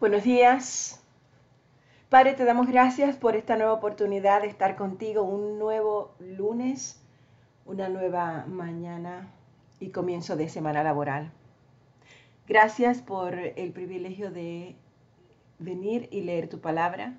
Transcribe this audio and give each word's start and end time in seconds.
Buenos 0.00 0.22
días. 0.22 1.02
Padre, 2.08 2.34
te 2.34 2.44
damos 2.44 2.68
gracias 2.68 3.16
por 3.16 3.34
esta 3.34 3.56
nueva 3.56 3.72
oportunidad 3.72 4.42
de 4.42 4.46
estar 4.46 4.76
contigo 4.76 5.24
un 5.24 5.58
nuevo 5.58 6.14
lunes, 6.20 7.02
una 7.66 7.88
nueva 7.88 8.44
mañana 8.46 9.28
y 9.80 9.90
comienzo 9.90 10.36
de 10.36 10.48
semana 10.48 10.84
laboral. 10.84 11.32
Gracias 12.46 13.02
por 13.02 13.34
el 13.34 13.72
privilegio 13.72 14.30
de 14.30 14.76
venir 15.58 16.08
y 16.12 16.20
leer 16.20 16.48
tu 16.48 16.60
palabra 16.60 17.14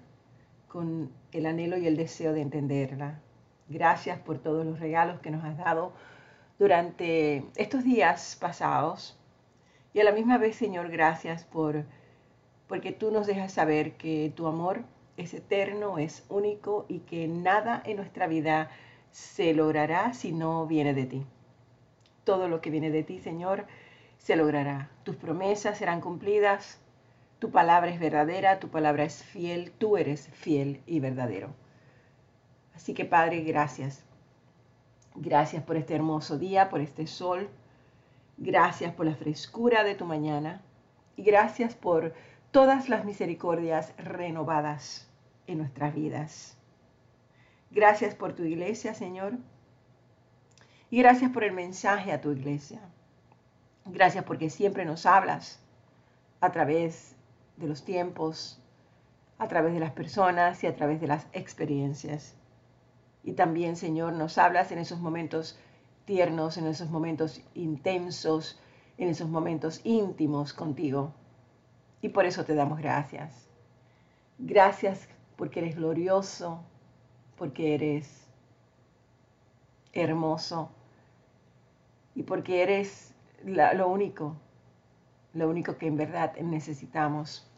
con 0.70 1.12
el 1.34 1.48
anhelo 1.48 1.78
y 1.78 1.86
el 1.86 1.98
deseo 1.98 2.32
de 2.32 2.40
entenderla. 2.40 3.20
Gracias 3.68 4.20
por 4.20 4.40
todos 4.40 4.66
los 4.66 4.80
regalos 4.80 5.20
que 5.20 5.32
nos 5.32 5.44
has 5.44 5.58
dado 5.58 5.92
durante 6.58 7.44
estos 7.58 7.84
días 7.84 8.38
pasados. 8.40 9.20
Y 9.94 10.00
a 10.00 10.06
la 10.06 10.14
misma 10.14 10.38
vez, 10.38 10.56
Señor, 10.56 10.88
gracias 10.90 11.44
por 11.44 11.84
porque 12.70 12.92
tú 12.92 13.12
nos 13.12 13.26
dejas 13.26 13.52
saber 13.52 13.94
que 13.94 14.32
tu 14.36 14.46
amor 14.46 14.84
es 15.18 15.34
eterno, 15.34 15.98
es 15.98 16.24
único 16.30 16.86
y 16.88 17.00
que 17.00 17.28
nada 17.28 17.82
en 17.84 17.98
nuestra 17.98 18.28
vida 18.28 18.70
se 19.12 19.56
logrará 19.56 20.14
si 20.14 20.32
no 20.32 20.68
viene 20.68 20.94
de 20.94 21.08
ti. 21.08 21.26
Todo 22.24 22.48
lo 22.48 22.62
que 22.62 22.70
viene 22.70 22.92
de 22.92 23.04
ti, 23.04 23.20
Señor, 23.20 23.66
se 24.20 24.36
logrará. 24.36 24.92
Tus 25.04 25.16
promesas 25.16 25.80
serán 25.80 26.00
cumplidas, 26.00 26.80
tu 27.40 27.50
palabra 27.50 27.90
es 27.90 28.00
verdadera, 28.00 28.60
tu 28.60 28.70
palabra 28.70 29.04
es 29.04 29.24
fiel, 29.24 29.72
tú 29.72 29.98
eres 29.98 30.30
fiel 30.34 30.84
y 30.86 31.00
verdadero. 31.00 31.50
Así 32.76 32.94
que 32.94 33.04
Padre, 33.04 33.42
gracias. 33.42 34.06
Gracias 35.16 35.64
por 35.64 35.76
este 35.76 35.96
hermoso 35.96 36.38
día, 36.38 36.70
por 36.70 36.82
este 36.82 37.08
sol. 37.08 37.50
Gracias 38.38 38.94
por 38.94 39.08
la 39.08 39.16
frescura 39.16 39.84
de 39.84 39.96
tu 39.96 40.06
mañana. 40.06 40.62
Y 41.16 41.24
gracias 41.24 41.74
por 41.74 42.14
todas 42.52 42.90
las 42.90 43.06
misericordias 43.06 43.94
renovadas 43.98 45.08
en 45.46 45.60
nuestras 45.60 45.94
vidas. 45.94 46.58
Gracias 47.72 48.16
por 48.16 48.34
tu 48.34 48.44
iglesia, 48.44 48.94
Señor. 48.96 49.34
Y 50.90 51.00
gracias 51.00 51.32
por 51.32 51.44
el 51.44 51.52
mensaje 51.52 52.12
a 52.12 52.22
tu 52.22 52.32
iglesia. 52.32 52.80
Gracias 53.86 54.24
porque 54.24 54.50
siempre 54.50 54.86
nos 54.86 55.06
hablas 55.06 55.60
a 56.42 56.52
través 56.52 57.16
de 57.58 57.68
los 57.68 57.84
tiempos, 57.84 58.60
a 59.38 59.48
través 59.48 59.74
de 59.74 59.80
las 59.80 59.92
personas 59.92 60.64
y 60.64 60.68
a 60.68 60.76
través 60.76 61.00
de 61.00 61.08
las 61.08 61.28
experiencias. 61.34 62.36
Y 63.24 63.34
también, 63.34 63.76
Señor, 63.76 64.14
nos 64.14 64.40
hablas 64.40 64.72
en 64.72 64.80
esos 64.80 65.00
momentos 65.00 65.60
tiernos, 66.06 66.58
en 66.58 66.66
esos 66.66 66.90
momentos 66.90 67.44
intensos, 67.54 68.60
en 68.98 69.10
esos 69.10 69.30
momentos 69.30 69.82
íntimos 69.84 70.54
contigo. 70.54 71.14
Y 72.02 72.10
por 72.10 72.26
eso 72.26 72.46
te 72.46 72.56
damos 72.56 72.80
gracias. 72.80 73.50
Gracias 74.38 75.08
porque 75.36 75.60
eres 75.60 75.76
glorioso, 75.76 76.64
porque 77.38 77.74
eres 77.76 78.28
hermoso 79.94 80.70
y 82.16 82.24
porque 82.24 82.62
eres 82.64 83.14
lo 83.44 83.88
único, 83.88 84.36
lo 85.34 85.50
único 85.50 85.78
que 85.78 85.88
en 85.88 85.98
verdad 85.98 86.36
necesitamos. 86.38 87.50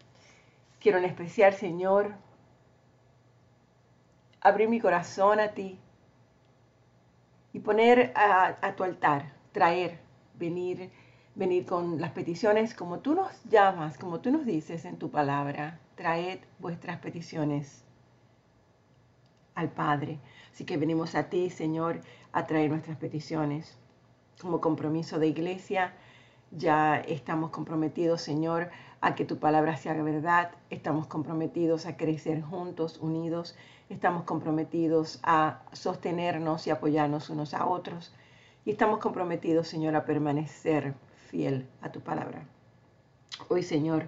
Quiero 0.80 0.98
en 0.98 1.06
especial, 1.06 1.54
Señor, 1.54 2.14
abrir 4.42 4.68
mi 4.70 4.80
corazón 4.80 5.40
a 5.40 5.54
ti 5.54 5.80
y 7.54 7.60
poner 7.60 8.12
a, 8.16 8.74
tu 8.76 8.84
altar, 8.84 9.34
traer, 9.52 10.00
venir 10.36 10.92
venir 11.36 11.66
con 11.66 12.02
las 12.02 12.12
peticiones 12.12 12.74
como 12.74 13.00
tú 13.00 13.16
nos 13.16 13.32
llamas, 13.46 13.98
como 13.98 14.20
tú 14.20 14.32
nos 14.32 14.46
dices 14.46 14.86
en 14.86 14.98
tu 14.98 15.10
palabra. 15.10 15.80
Traed 15.96 16.40
vuestras 16.60 17.00
peticiones 17.00 17.84
al 19.56 19.70
Padre. 19.70 20.20
Así 20.52 20.66
que 20.66 20.78
venimos 20.78 21.16
a 21.16 21.30
ti, 21.30 21.50
Señor, 21.50 22.02
a 22.34 22.46
traer 22.48 22.70
nuestras 22.70 22.98
peticiones. 22.98 23.78
Como 24.42 24.60
compromiso 24.60 25.20
de 25.20 25.28
iglesia, 25.28 25.94
ya 26.52 26.98
estamos 26.98 27.52
comprometidos, 27.52 28.22
Señor, 28.22 28.70
a 29.00 29.16
que 29.16 29.26
tu 29.26 29.38
palabra 29.38 29.78
se 29.78 29.90
haga 29.90 30.04
verdad. 30.04 30.52
Estamos 30.70 31.08
comprometidos 31.08 31.86
a 31.86 31.96
crecer 31.96 32.42
juntos, 32.42 32.98
unidos. 33.00 33.56
Estamos 33.90 34.24
comprometidos 34.24 35.20
a 35.24 35.62
sostenernos 35.72 36.68
y 36.68 36.72
apoyarnos 36.72 37.30
unos 37.30 37.54
a 37.54 37.66
otros. 37.66 38.14
Y 38.66 38.72
estamos 38.72 39.00
comprometidos, 39.00 39.68
Señor, 39.68 39.96
a 39.96 40.06
permanecer 40.06 40.94
fiel 41.32 41.66
a 41.82 41.92
tu 41.92 42.02
palabra. 42.02 42.44
Hoy, 43.48 43.64
Señor, 43.64 44.08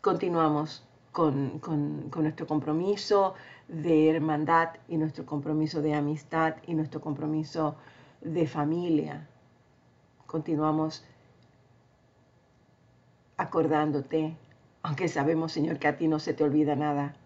continuamos 0.00 0.84
con, 1.10 1.60
nuestro 2.16 2.46
compromiso 2.46 3.34
de 3.66 4.10
hermandad 4.10 4.68
y 4.88 4.96
nuestro 4.96 5.26
compromiso 5.26 5.82
de 5.82 5.94
amistad 5.94 6.54
y 6.66 6.74
nuestro 6.74 7.00
compromiso 7.00 7.74
de 8.20 8.46
familia. 8.46 9.26
Continuamos 10.26 11.04
acordándote, 13.36 14.36
aunque 14.82 15.08
sabemos, 15.08 15.50
Señor, 15.52 15.80
que 15.80 15.88
a 15.88 15.98
ti 15.98 16.06
no 16.06 16.20
se 16.20 16.32
te 16.32 16.44
olvida 16.44 16.76
nada. 16.76 17.16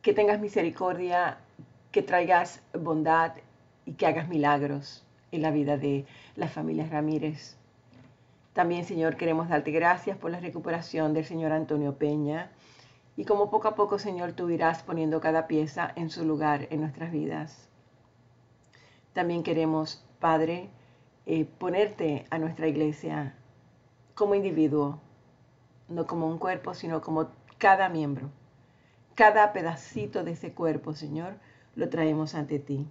Que 0.00 0.14
tengas 0.14 0.40
misericordia, 0.40 1.38
que 1.90 2.02
traigas 2.02 2.62
bondad 2.72 3.34
y 3.84 3.92
que 3.92 4.06
hagas 4.06 4.28
milagros 4.28 5.04
en 5.32 5.42
la 5.42 5.50
vida 5.50 5.76
de 5.76 6.06
las 6.34 6.52
familias 6.52 6.88
Ramírez. 6.88 7.61
También, 8.52 8.84
Señor, 8.84 9.16
queremos 9.16 9.48
darte 9.48 9.70
gracias 9.70 10.18
por 10.18 10.30
la 10.30 10.40
recuperación 10.40 11.14
del 11.14 11.24
Señor 11.24 11.52
Antonio 11.52 11.96
Peña. 11.96 12.50
Y 13.16 13.24
como 13.24 13.50
poco 13.50 13.68
a 13.68 13.74
poco, 13.74 13.98
Señor, 13.98 14.32
tú 14.32 14.50
irás 14.50 14.82
poniendo 14.82 15.20
cada 15.20 15.46
pieza 15.46 15.90
en 15.96 16.10
su 16.10 16.24
lugar 16.24 16.66
en 16.70 16.80
nuestras 16.80 17.12
vidas. 17.12 17.68
También 19.14 19.42
queremos, 19.42 20.04
Padre, 20.18 20.70
eh, 21.24 21.44
ponerte 21.44 22.26
a 22.30 22.38
nuestra 22.38 22.66
iglesia 22.66 23.34
como 24.14 24.34
individuo, 24.34 25.00
no 25.88 26.06
como 26.06 26.26
un 26.26 26.38
cuerpo, 26.38 26.74
sino 26.74 27.00
como 27.00 27.28
cada 27.58 27.88
miembro. 27.88 28.30
Cada 29.14 29.52
pedacito 29.52 30.24
de 30.24 30.32
ese 30.32 30.52
cuerpo, 30.52 30.94
Señor, 30.94 31.34
lo 31.74 31.88
traemos 31.88 32.34
ante 32.34 32.58
ti. 32.58 32.86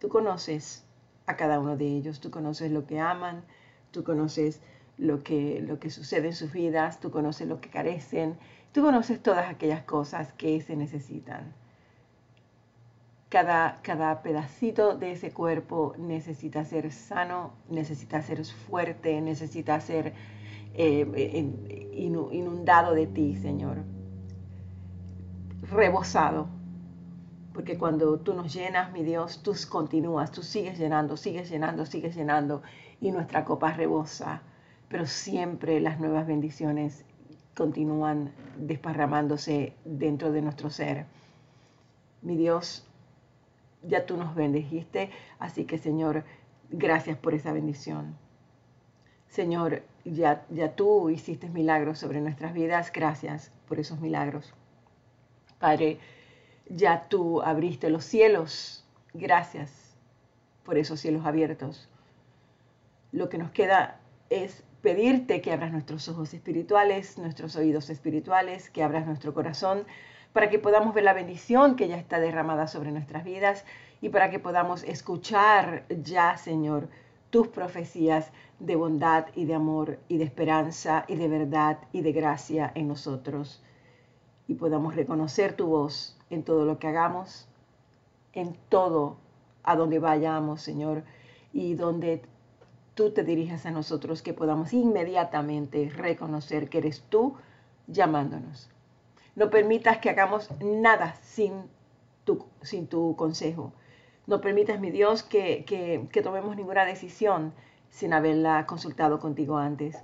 Tú 0.00 0.08
conoces 0.08 0.84
a 1.26 1.36
cada 1.36 1.60
uno 1.60 1.76
de 1.76 1.86
ellos, 1.86 2.20
tú 2.20 2.30
conoces 2.30 2.70
lo 2.70 2.86
que 2.86 3.00
aman, 3.00 3.44
tú 3.90 4.04
conoces 4.04 4.60
lo 4.98 5.22
que, 5.22 5.60
lo 5.66 5.78
que 5.78 5.90
sucede 5.90 6.28
en 6.28 6.34
sus 6.34 6.52
vidas, 6.52 7.00
tú 7.00 7.10
conoces 7.10 7.48
lo 7.48 7.60
que 7.60 7.70
carecen, 7.70 8.36
tú 8.72 8.82
conoces 8.82 9.22
todas 9.22 9.48
aquellas 9.48 9.82
cosas 9.84 10.32
que 10.32 10.60
se 10.60 10.76
necesitan. 10.76 11.54
Cada, 13.28 13.80
cada 13.82 14.22
pedacito 14.22 14.96
de 14.96 15.12
ese 15.12 15.32
cuerpo 15.32 15.94
necesita 15.98 16.64
ser 16.64 16.90
sano, 16.92 17.52
necesita 17.68 18.22
ser 18.22 18.44
fuerte, 18.44 19.20
necesita 19.20 19.80
ser 19.80 20.14
eh, 20.74 21.52
inundado 21.92 22.94
de 22.94 23.06
ti, 23.06 23.36
Señor. 23.36 23.84
Rebosado. 25.70 26.48
Porque 27.52 27.76
cuando 27.76 28.18
tú 28.20 28.34
nos 28.34 28.54
llenas, 28.54 28.92
mi 28.92 29.02
Dios, 29.02 29.42
tú 29.42 29.54
continúas, 29.68 30.30
tú 30.30 30.42
sigues 30.42 30.78
llenando, 30.78 31.16
sigues 31.16 31.50
llenando, 31.50 31.84
sigues 31.84 32.14
llenando 32.14 32.62
y 33.00 33.10
nuestra 33.10 33.44
copa 33.44 33.72
rebosa 33.72 34.42
pero 34.88 35.06
siempre 35.06 35.80
las 35.80 36.00
nuevas 36.00 36.26
bendiciones 36.26 37.04
continúan 37.54 38.32
desparramándose 38.56 39.74
dentro 39.84 40.32
de 40.32 40.42
nuestro 40.42 40.70
ser. 40.70 41.06
Mi 42.22 42.36
Dios, 42.36 42.86
ya 43.82 44.06
tú 44.06 44.16
nos 44.16 44.34
bendijiste, 44.34 45.10
así 45.38 45.64
que 45.64 45.78
Señor, 45.78 46.24
gracias 46.70 47.18
por 47.18 47.34
esa 47.34 47.52
bendición. 47.52 48.16
Señor, 49.28 49.82
ya, 50.04 50.46
ya 50.50 50.74
tú 50.74 51.10
hiciste 51.10 51.48
milagros 51.48 51.98
sobre 51.98 52.20
nuestras 52.20 52.54
vidas, 52.54 52.90
gracias 52.92 53.52
por 53.66 53.78
esos 53.78 54.00
milagros. 54.00 54.54
Padre, 55.58 55.98
ya 56.68 57.08
tú 57.08 57.42
abriste 57.42 57.90
los 57.90 58.04
cielos, 58.04 58.86
gracias 59.12 59.96
por 60.64 60.78
esos 60.78 61.00
cielos 61.00 61.26
abiertos. 61.26 61.88
Lo 63.12 63.28
que 63.28 63.38
nos 63.38 63.50
queda 63.50 64.00
es 64.30 64.64
pedirte 64.82 65.40
que 65.40 65.52
abras 65.52 65.72
nuestros 65.72 66.08
ojos 66.08 66.34
espirituales, 66.34 67.18
nuestros 67.18 67.56
oídos 67.56 67.90
espirituales, 67.90 68.70
que 68.70 68.82
abras 68.82 69.06
nuestro 69.06 69.34
corazón, 69.34 69.84
para 70.32 70.50
que 70.50 70.58
podamos 70.58 70.94
ver 70.94 71.04
la 71.04 71.14
bendición 71.14 71.76
que 71.76 71.88
ya 71.88 71.96
está 71.96 72.20
derramada 72.20 72.68
sobre 72.68 72.92
nuestras 72.92 73.24
vidas 73.24 73.64
y 74.00 74.10
para 74.10 74.30
que 74.30 74.38
podamos 74.38 74.84
escuchar 74.84 75.84
ya, 75.88 76.36
Señor, 76.36 76.88
tus 77.30 77.48
profecías 77.48 78.30
de 78.58 78.76
bondad 78.76 79.26
y 79.34 79.44
de 79.44 79.54
amor 79.54 79.98
y 80.08 80.18
de 80.18 80.24
esperanza 80.24 81.04
y 81.08 81.16
de 81.16 81.28
verdad 81.28 81.78
y 81.92 82.02
de 82.02 82.12
gracia 82.12 82.70
en 82.74 82.88
nosotros. 82.88 83.62
Y 84.46 84.54
podamos 84.54 84.94
reconocer 84.94 85.54
tu 85.54 85.66
voz 85.66 86.16
en 86.30 86.42
todo 86.42 86.64
lo 86.64 86.78
que 86.78 86.88
hagamos, 86.88 87.48
en 88.32 88.56
todo 88.68 89.16
a 89.62 89.76
donde 89.76 89.98
vayamos, 89.98 90.62
Señor, 90.62 91.04
y 91.52 91.74
donde 91.74 92.22
tú 92.98 93.12
te 93.12 93.22
dirijas 93.22 93.64
a 93.64 93.70
nosotros, 93.70 94.22
que 94.22 94.34
podamos 94.34 94.72
inmediatamente 94.72 95.88
reconocer 95.88 96.68
que 96.68 96.78
eres 96.78 97.04
tú 97.08 97.36
llamándonos. 97.86 98.68
No 99.36 99.50
permitas 99.50 99.98
que 99.98 100.10
hagamos 100.10 100.50
nada 100.60 101.14
sin 101.22 101.52
tu, 102.24 102.46
sin 102.60 102.88
tu 102.88 103.14
consejo. 103.14 103.72
No 104.26 104.40
permitas, 104.40 104.80
mi 104.80 104.90
Dios, 104.90 105.22
que, 105.22 105.64
que 105.64 106.22
tomemos 106.22 106.56
ninguna 106.56 106.84
decisión 106.84 107.52
sin 107.88 108.12
haberla 108.12 108.66
consultado 108.66 109.20
contigo 109.20 109.58
antes. 109.58 110.02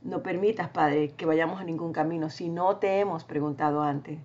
No 0.00 0.22
permitas, 0.22 0.70
Padre, 0.70 1.10
que 1.10 1.26
vayamos 1.26 1.60
a 1.60 1.64
ningún 1.64 1.92
camino 1.92 2.30
si 2.30 2.48
no 2.48 2.78
te 2.78 3.00
hemos 3.00 3.24
preguntado 3.24 3.82
antes. 3.82 4.18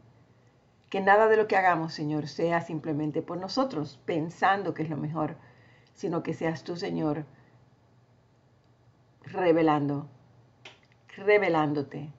Que 0.90 1.02
nada 1.02 1.28
de 1.28 1.36
lo 1.36 1.50
que 1.50 1.58
hagamos, 1.58 1.94
Señor, 1.94 2.30
sea 2.30 2.62
simplemente 2.62 3.22
por 3.22 3.38
nosotros, 3.38 4.00
pensando 4.06 4.74
que 4.74 4.84
es 4.84 4.90
lo 4.90 4.96
mejor, 4.96 5.36
sino 5.96 6.24
que 6.24 6.34
seas 6.34 6.64
tú, 6.64 6.78
Señor, 6.78 7.26
revelando, 9.32 10.08
revelándote 11.16 12.10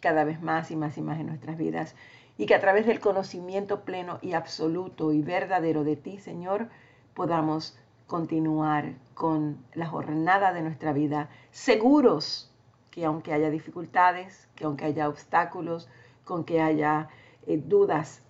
cada 0.00 0.24
vez 0.24 0.42
más 0.42 0.70
y 0.70 0.76
más 0.76 0.98
y 0.98 1.02
más 1.02 1.18
en 1.18 1.26
nuestras 1.26 1.56
vidas. 1.56 1.94
Y 2.36 2.46
que 2.46 2.54
a 2.54 2.60
través 2.60 2.86
del 2.86 3.00
conocimiento 3.00 3.84
pleno 3.84 4.18
y 4.20 4.32
absoluto 4.32 5.12
y 5.12 5.22
verdadero 5.22 5.84
de 5.84 5.96
ti, 5.96 6.18
Señor, 6.18 6.68
podamos 7.14 7.78
continuar 8.06 8.94
con 9.14 9.64
la 9.72 9.86
jornada 9.86 10.52
de 10.52 10.62
nuestra 10.62 10.92
vida, 10.92 11.30
seguros 11.52 12.50
que 12.90 13.04
aunque 13.04 13.32
haya 13.32 13.50
dificultades, 13.50 14.48
que 14.54 14.64
aunque 14.64 14.84
haya 14.84 15.08
obstáculos, 15.08 15.88
con 16.24 16.44
que 16.44 16.60
haya 16.60 17.08
eh, 17.46 17.60
dudas, 17.64 18.22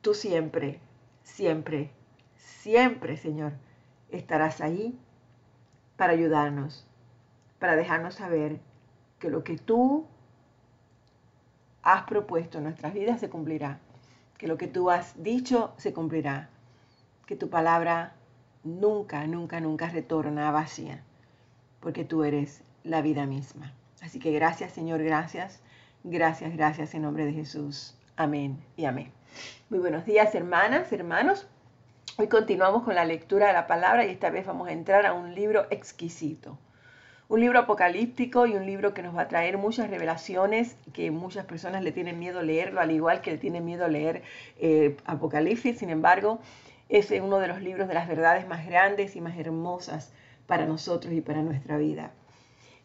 tú 0.00 0.14
siempre, 0.14 0.80
siempre, 1.22 1.90
siempre, 2.36 3.16
Señor, 3.16 3.52
estarás 4.10 4.60
ahí 4.60 4.98
para 6.00 6.14
ayudarnos, 6.14 6.86
para 7.58 7.76
dejarnos 7.76 8.14
saber 8.14 8.58
que 9.18 9.28
lo 9.28 9.44
que 9.44 9.58
tú 9.58 10.06
has 11.82 12.04
propuesto 12.04 12.56
en 12.56 12.64
nuestras 12.64 12.94
vidas 12.94 13.20
se 13.20 13.28
cumplirá, 13.28 13.80
que 14.38 14.48
lo 14.48 14.56
que 14.56 14.66
tú 14.66 14.88
has 14.88 15.22
dicho 15.22 15.74
se 15.76 15.92
cumplirá, 15.92 16.48
que 17.26 17.36
tu 17.36 17.50
palabra 17.50 18.14
nunca, 18.64 19.26
nunca, 19.26 19.60
nunca 19.60 19.90
retorna 19.90 20.50
vacía, 20.50 21.04
porque 21.80 22.06
tú 22.06 22.24
eres 22.24 22.62
la 22.82 23.02
vida 23.02 23.26
misma. 23.26 23.74
Así 24.00 24.20
que 24.20 24.32
gracias 24.32 24.72
Señor, 24.72 25.02
gracias, 25.02 25.60
gracias, 26.02 26.56
gracias 26.56 26.94
en 26.94 27.02
nombre 27.02 27.26
de 27.26 27.34
Jesús. 27.34 27.94
Amén 28.16 28.64
y 28.74 28.86
amén. 28.86 29.12
Muy 29.68 29.80
buenos 29.80 30.06
días 30.06 30.34
hermanas, 30.34 30.90
hermanos. 30.94 31.46
Hoy 32.20 32.28
continuamos 32.28 32.82
con 32.82 32.94
la 32.94 33.06
lectura 33.06 33.46
de 33.46 33.54
la 33.54 33.66
palabra 33.66 34.04
y 34.04 34.10
esta 34.10 34.28
vez 34.28 34.44
vamos 34.44 34.68
a 34.68 34.72
entrar 34.72 35.06
a 35.06 35.14
un 35.14 35.34
libro 35.34 35.66
exquisito. 35.70 36.58
Un 37.30 37.40
libro 37.40 37.60
apocalíptico 37.60 38.44
y 38.44 38.56
un 38.56 38.66
libro 38.66 38.92
que 38.92 39.02
nos 39.02 39.16
va 39.16 39.22
a 39.22 39.28
traer 39.28 39.56
muchas 39.56 39.88
revelaciones 39.88 40.76
que 40.92 41.10
muchas 41.10 41.46
personas 41.46 41.82
le 41.82 41.92
tienen 41.92 42.18
miedo 42.18 42.42
leerlo, 42.42 42.82
al 42.82 42.90
igual 42.90 43.22
que 43.22 43.30
le 43.30 43.38
tienen 43.38 43.64
miedo 43.64 43.88
leer 43.88 44.20
eh, 44.58 44.98
Apocalipsis. 45.06 45.78
Sin 45.78 45.88
embargo, 45.88 46.40
es 46.90 47.10
uno 47.10 47.38
de 47.38 47.48
los 47.48 47.62
libros 47.62 47.88
de 47.88 47.94
las 47.94 48.06
verdades 48.06 48.46
más 48.46 48.66
grandes 48.66 49.16
y 49.16 49.22
más 49.22 49.38
hermosas 49.38 50.12
para 50.46 50.66
nosotros 50.66 51.14
y 51.14 51.22
para 51.22 51.40
nuestra 51.40 51.78
vida. 51.78 52.12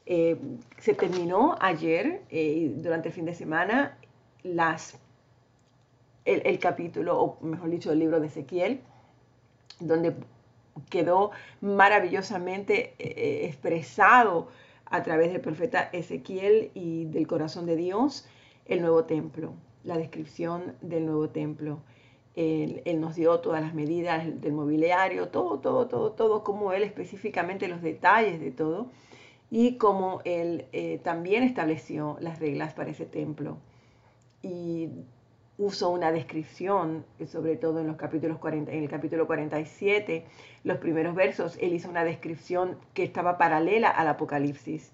Eh, 0.05 0.37
se 0.77 0.93
terminó 0.93 1.57
ayer, 1.59 2.21
eh, 2.29 2.71
durante 2.77 3.09
el 3.09 3.13
fin 3.13 3.25
de 3.25 3.33
semana, 3.33 3.97
las, 4.43 4.97
el, 6.23 6.57
capítulo, 6.59 7.21
o 7.21 7.45
mejor 7.45 7.69
dicho, 7.69 7.91
el 7.91 7.99
libro 7.99 8.21
de 8.21 8.27
Ezequiel, 8.27 8.79
donde 9.79 10.15
quedó 10.89 11.31
maravillosamente 11.61 12.93
eh, 12.99 13.45
expresado 13.45 14.49
a 14.85 15.03
través 15.03 15.31
del 15.31 15.41
profeta 15.41 15.89
Ezequiel 15.93 16.71
y 16.73 17.05
del 17.05 17.27
corazón 17.27 17.65
de 17.65 17.75
Dios 17.75 18.27
el 18.65 18.81
nuevo 18.81 19.05
templo, 19.05 19.53
la 19.83 19.97
descripción 19.97 20.75
del 20.81 21.05
nuevo 21.05 21.29
templo. 21.29 21.79
Él, 22.35 22.81
él, 22.85 22.99
nos 22.99 23.15
dio 23.15 23.39
todas 23.39 23.61
las 23.61 23.73
medidas 23.73 24.41
del 24.41 24.51
mobiliario, 24.51 25.29
todo, 25.29 25.59
todo, 25.59 25.87
todo, 25.87 26.11
todo, 26.11 26.43
como 26.43 26.73
él 26.73 26.83
específicamente 26.83 27.69
los 27.69 27.81
detalles 27.81 28.41
de 28.41 28.51
todo 28.51 28.89
y 29.49 29.77
como 29.77 30.21
él 30.25 30.65
eh, 30.73 30.99
también 31.03 31.43
estableció 31.43 32.17
las 32.19 32.39
reglas 32.39 32.73
para 32.73 32.91
ese 32.91 33.05
templo. 33.05 33.57
Y 34.41 34.89
usó 35.57 35.89
una 35.89 36.11
descripción, 36.11 37.05
sobre 37.27 37.55
todo 37.55 37.79
en 37.79 37.87
los 37.87 37.95
capítulos 37.95 38.37
40, 38.39 38.71
en 38.71 38.83
el 38.83 38.89
capítulo 38.89 39.25
47, 39.25 40.25
los 40.63 40.77
primeros 40.77 41.15
versos, 41.15 41.57
él 41.61 41.73
hizo 41.73 41.89
una 41.89 42.03
descripción 42.03 42.77
que 42.93 43.03
estaba 43.03 43.37
paralela 43.37 43.89
al 43.89 44.07
Apocalipsis. 44.07 44.91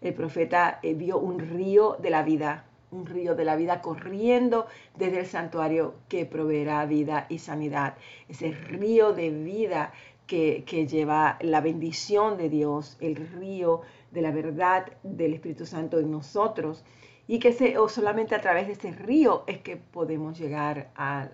El 0.00 0.14
profeta 0.14 0.80
eh, 0.82 0.94
vio 0.94 1.18
un 1.18 1.38
río 1.38 1.96
de 2.00 2.10
la 2.10 2.22
vida, 2.22 2.66
un 2.90 3.06
río 3.06 3.34
de 3.34 3.44
la 3.44 3.56
vida 3.56 3.80
corriendo 3.80 4.66
desde 4.96 5.20
el 5.20 5.26
santuario 5.26 5.94
que 6.08 6.26
proveerá 6.26 6.84
vida 6.84 7.26
y 7.30 7.38
sanidad. 7.38 7.94
Ese 8.28 8.50
río 8.50 9.14
de 9.14 9.30
vida 9.30 9.92
que, 10.26 10.64
que 10.66 10.86
lleva 10.86 11.38
la 11.40 11.60
bendición 11.62 12.36
de 12.36 12.50
Dios, 12.50 12.98
el 13.00 13.16
río 13.16 13.80
de 14.10 14.20
la 14.20 14.30
verdad 14.30 14.92
del 15.02 15.32
Espíritu 15.34 15.64
Santo 15.64 15.98
en 15.98 16.10
nosotros 16.10 16.84
y 17.26 17.38
que 17.38 17.52
se, 17.52 17.78
o 17.78 17.88
solamente 17.88 18.34
a 18.34 18.40
través 18.40 18.66
de 18.66 18.72
ese 18.74 18.92
río 18.92 19.44
es 19.46 19.58
que 19.58 19.76
podemos 19.76 20.38
llegar 20.38 20.90
a, 20.96 21.28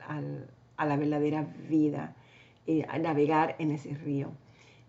la 0.78 0.96
verdadera 0.96 1.46
vida, 1.68 2.14
eh, 2.66 2.84
a 2.88 2.98
navegar 2.98 3.56
en 3.58 3.72
ese 3.72 3.94
río. 3.94 4.30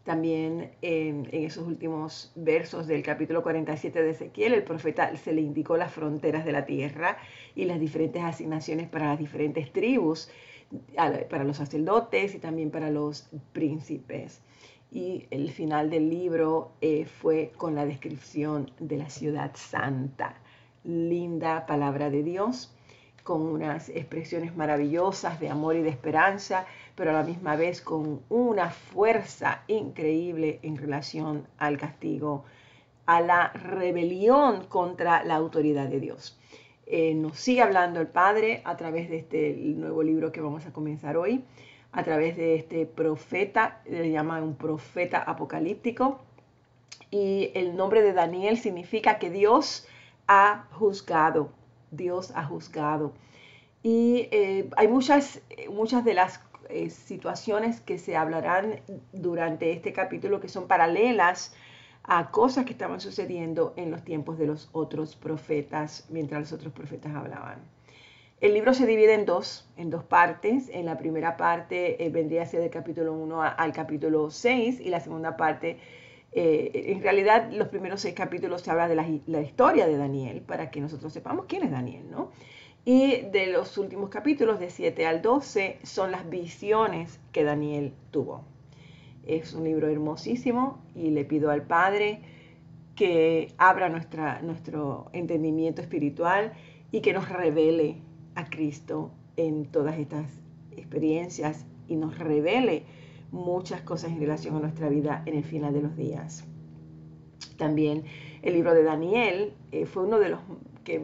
También 0.04 0.72
en 0.82 1.28
esos 1.32 1.68
últimos 1.68 2.32
versos 2.36 2.88
del 2.88 3.04
capítulo 3.04 3.44
47 3.44 4.02
de 4.02 4.10
Ezequiel, 4.12 4.54
el 4.54 4.64
profeta 4.64 5.16
se 5.18 5.34
le 5.34 5.42
indicó 5.42 5.78
las 5.78 5.92
fronteras 5.92 6.46
de 6.46 6.52
la 6.52 6.66
tierra 6.66 7.18
y 7.56 7.66
las 7.66 7.80
diferentes 7.80 8.24
asignaciones 8.24 8.90
para 8.90 9.08
las 9.08 9.20
diferentes 9.20 9.72
tribus, 9.72 10.32
para 11.30 11.44
los 11.44 11.58
sacerdotes 11.58 12.34
y 12.36 12.40
también 12.40 12.72
para 12.72 12.90
los 12.90 13.30
príncipes 13.54 14.42
y 14.92 15.28
el 15.30 15.52
final 15.52 15.90
del 15.90 16.10
libro 16.10 16.72
eh, 16.82 17.06
fue 17.06 17.52
con 17.58 17.76
la 17.76 17.86
descripción 17.86 18.72
de 18.80 18.98
la 18.98 19.10
ciudad 19.10 19.52
santa. 19.56 20.36
Linda 20.84 21.66
palabra 21.66 22.10
de 22.10 22.24
Dios, 22.24 22.74
con 23.24 23.42
unas 23.42 23.90
expresiones 23.90 24.56
maravillosas 24.56 25.40
de 25.40 25.50
amor 25.50 25.76
y 25.76 25.82
de 25.82 25.90
esperanza, 25.90 26.66
pero 26.96 27.12
a 27.12 27.14
la 27.14 27.24
misma 27.24 27.56
vez 27.56 27.82
con 27.82 28.22
una 28.30 28.70
fuerza 28.70 29.64
increíble 29.68 30.60
en 30.64 30.78
relación 30.78 31.48
al 31.58 31.78
castigo, 31.78 32.46
a 33.06 33.22
la 33.22 33.50
rebelión 33.50 34.66
contra 34.66 35.24
la 35.24 35.36
autoridad 35.36 35.88
de 35.88 36.00
Dios. 36.00 36.40
Eh, 36.86 37.14
nos 37.14 37.38
sigue 37.38 37.62
hablando 37.62 38.02
el 38.02 38.08
Padre 38.08 38.62
a 38.66 38.76
través 38.76 39.10
de 39.10 39.18
este 39.18 39.54
nuevo 39.54 40.02
libro 40.02 40.32
que 40.32 40.42
vamos 40.42 40.66
a 40.66 40.74
comenzar 40.74 41.18
hoy 41.18 41.44
a 41.92 42.04
través 42.04 42.38
de 42.38 42.56
este 42.56 42.86
profeta, 42.86 43.82
le 43.86 44.12
llaman 44.12 44.44
un 44.44 44.56
profeta 44.56 45.20
apocalíptico. 45.20 46.20
Y 47.12 47.52
el 47.56 47.76
nombre 47.76 48.04
de 48.04 48.14
Daniel 48.14 48.58
significa 48.58 49.18
que 49.18 49.32
Dios 49.32 49.88
ha 50.30 50.68
juzgado, 50.72 51.52
Dios 51.92 52.32
ha 52.36 52.46
juzgado. 52.46 53.14
Y 53.84 54.30
eh, 54.32 54.70
hay 54.78 54.88
muchas, 54.88 55.42
muchas 55.70 56.06
de 56.06 56.14
las 56.14 56.42
eh, 56.70 56.92
situaciones 56.92 57.82
que 57.82 57.98
se 57.98 58.16
hablarán 58.16 58.82
durante 59.12 59.72
este 59.72 59.92
capítulo 59.92 60.40
que 60.40 60.50
son 60.50 60.68
paralelas 60.68 61.56
a 62.04 62.30
cosas 62.30 62.66
que 62.66 62.74
estaban 62.74 63.02
sucediendo 63.02 63.74
en 63.76 63.90
los 63.90 64.04
tiempos 64.04 64.38
de 64.38 64.46
los 64.46 64.70
otros 64.72 65.16
profetas, 65.16 66.06
mientras 66.10 66.42
los 66.42 66.54
otros 66.54 66.74
profetas 66.74 67.16
hablaban. 67.16 67.60
El 68.40 68.54
libro 68.54 68.76
se 68.76 68.86
divide 68.86 69.16
en 69.16 69.26
dos, 69.26 69.68
en 69.78 69.90
dos 69.90 70.04
partes. 70.04 70.70
En 70.70 70.86
la 70.86 70.98
primera 71.00 71.38
parte 71.38 72.06
eh, 72.06 72.10
vendría 72.10 72.44
a 72.44 72.46
ser 72.46 72.62
del 72.62 72.70
capítulo 72.70 73.14
1 73.14 73.42
al 73.42 73.74
capítulo 73.74 74.30
6 74.30 74.80
y 74.80 74.90
la 74.90 75.00
segunda 75.00 75.38
parte, 75.38 75.80
eh, 76.32 76.94
en 76.94 77.02
realidad 77.02 77.52
los 77.52 77.70
primeros 77.70 78.02
seis 78.02 78.14
capítulos 78.14 78.62
se 78.62 78.70
habla 78.72 78.88
de 78.88 78.96
la, 78.96 79.42
historia 79.42 79.88
de 79.88 79.98
Daniel 79.98 80.42
para 80.42 80.70
que 80.70 80.80
nosotros 80.80 81.12
sepamos 81.12 81.46
quién 81.48 81.64
es 81.64 81.72
Daniel, 81.72 82.10
¿no? 82.10 82.32
Y 82.86 83.22
de 83.32 83.48
los 83.48 83.78
últimos 83.78 84.10
capítulos, 84.10 84.60
de 84.60 84.70
7 84.70 85.06
al 85.06 85.22
12, 85.22 85.80
son 85.84 86.12
las 86.12 86.30
visiones 86.30 87.20
que 87.32 87.44
Daniel 87.44 87.94
tuvo. 88.12 88.44
Es 89.28 89.54
un 89.54 89.66
libro 89.66 89.90
hermosísimo 89.90 90.82
y 90.96 91.10
le 91.10 91.26
pido 91.26 91.52
al 91.52 91.64
Padre 91.64 92.22
que 92.96 93.54
abra 93.58 93.90
nuestra, 93.90 94.42
nuestro 94.42 95.10
entendimiento 95.14 95.82
espiritual 95.82 96.54
y 96.92 97.02
que 97.02 97.14
nos 97.14 97.30
revele 97.30 97.98
a 98.36 98.50
Cristo 98.50 99.12
en 99.36 99.66
todas 99.66 99.98
estas 99.98 100.26
experiencias 100.76 101.66
y 101.88 101.96
nos 101.96 102.18
revele 102.18 102.84
muchas 103.32 103.82
cosas 103.82 104.12
en 104.12 104.20
relación 104.20 104.56
a 104.56 104.60
nuestra 104.60 104.90
vida 104.90 105.24
en 105.26 105.36
el 105.36 105.44
final 105.44 105.74
de 105.74 105.82
los 105.82 105.96
días. 105.96 106.46
También 107.58 108.04
el 108.42 108.54
libro 108.54 108.74
de 108.74 108.84
Daniel 108.84 109.54
eh, 109.72 109.86
fue 109.86 110.04
uno 110.04 110.20
de 110.20 110.30
los 110.30 110.40
que 110.84 111.02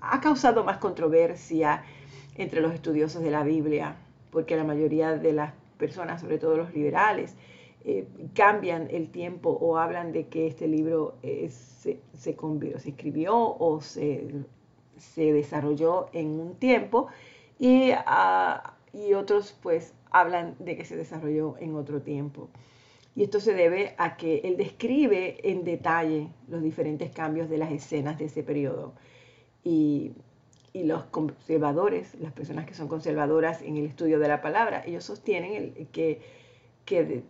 ha 0.00 0.20
causado 0.20 0.64
más 0.64 0.78
controversia 0.78 1.84
entre 2.36 2.60
los 2.60 2.74
estudiosos 2.74 3.22
de 3.22 3.30
la 3.30 3.44
Biblia, 3.44 3.96
porque 4.30 4.56
la 4.56 4.64
mayoría 4.64 5.16
de 5.16 5.32
las 5.32 5.52
personas, 5.78 6.20
sobre 6.20 6.38
todo 6.38 6.56
los 6.56 6.74
liberales, 6.74 7.36
eh, 7.84 8.08
cambian 8.34 8.88
el 8.90 9.10
tiempo 9.10 9.50
o 9.50 9.76
hablan 9.76 10.12
de 10.12 10.26
que 10.28 10.46
este 10.46 10.66
libro 10.66 11.18
se, 11.22 11.48
se, 11.50 12.00
se, 12.14 12.36
escribió 12.88 13.36
o 13.36 13.80
se, 13.82 14.26
se, 14.96 15.32
desarrolló 15.32 16.06
en 16.12 16.40
un 16.40 16.54
tiempo 16.54 17.08
y, 17.58 17.90
ah, 17.92 18.73
y 18.94 19.14
otros 19.14 19.58
pues 19.62 19.92
hablan 20.10 20.56
de 20.58 20.76
que 20.76 20.84
se 20.84 20.96
desarrolló 20.96 21.56
en 21.58 21.74
otro 21.74 22.00
tiempo. 22.00 22.48
Y 23.16 23.24
esto 23.24 23.40
se 23.40 23.54
debe 23.54 23.94
a 23.98 24.16
que 24.16 24.38
él 24.44 24.56
describe 24.56 25.38
en 25.48 25.64
detalle 25.64 26.28
los 26.48 26.62
diferentes 26.62 27.12
cambios 27.12 27.48
de 27.48 27.58
las 27.58 27.70
escenas 27.70 28.18
de 28.18 28.26
ese 28.26 28.42
periodo. 28.42 28.94
Y, 29.62 30.12
los 30.74 31.04
conservadores, 31.04 32.16
las 32.16 32.32
personas 32.32 32.66
que 32.66 32.74
son 32.74 32.88
conservadoras 32.88 33.62
en 33.62 33.76
el 33.76 33.84
estudio 33.84 34.18
de 34.18 34.26
la 34.26 34.42
palabra, 34.42 34.82
ellos 34.84 35.04
sostienen 35.04 35.86
que, 35.92 36.20
que 36.84 37.22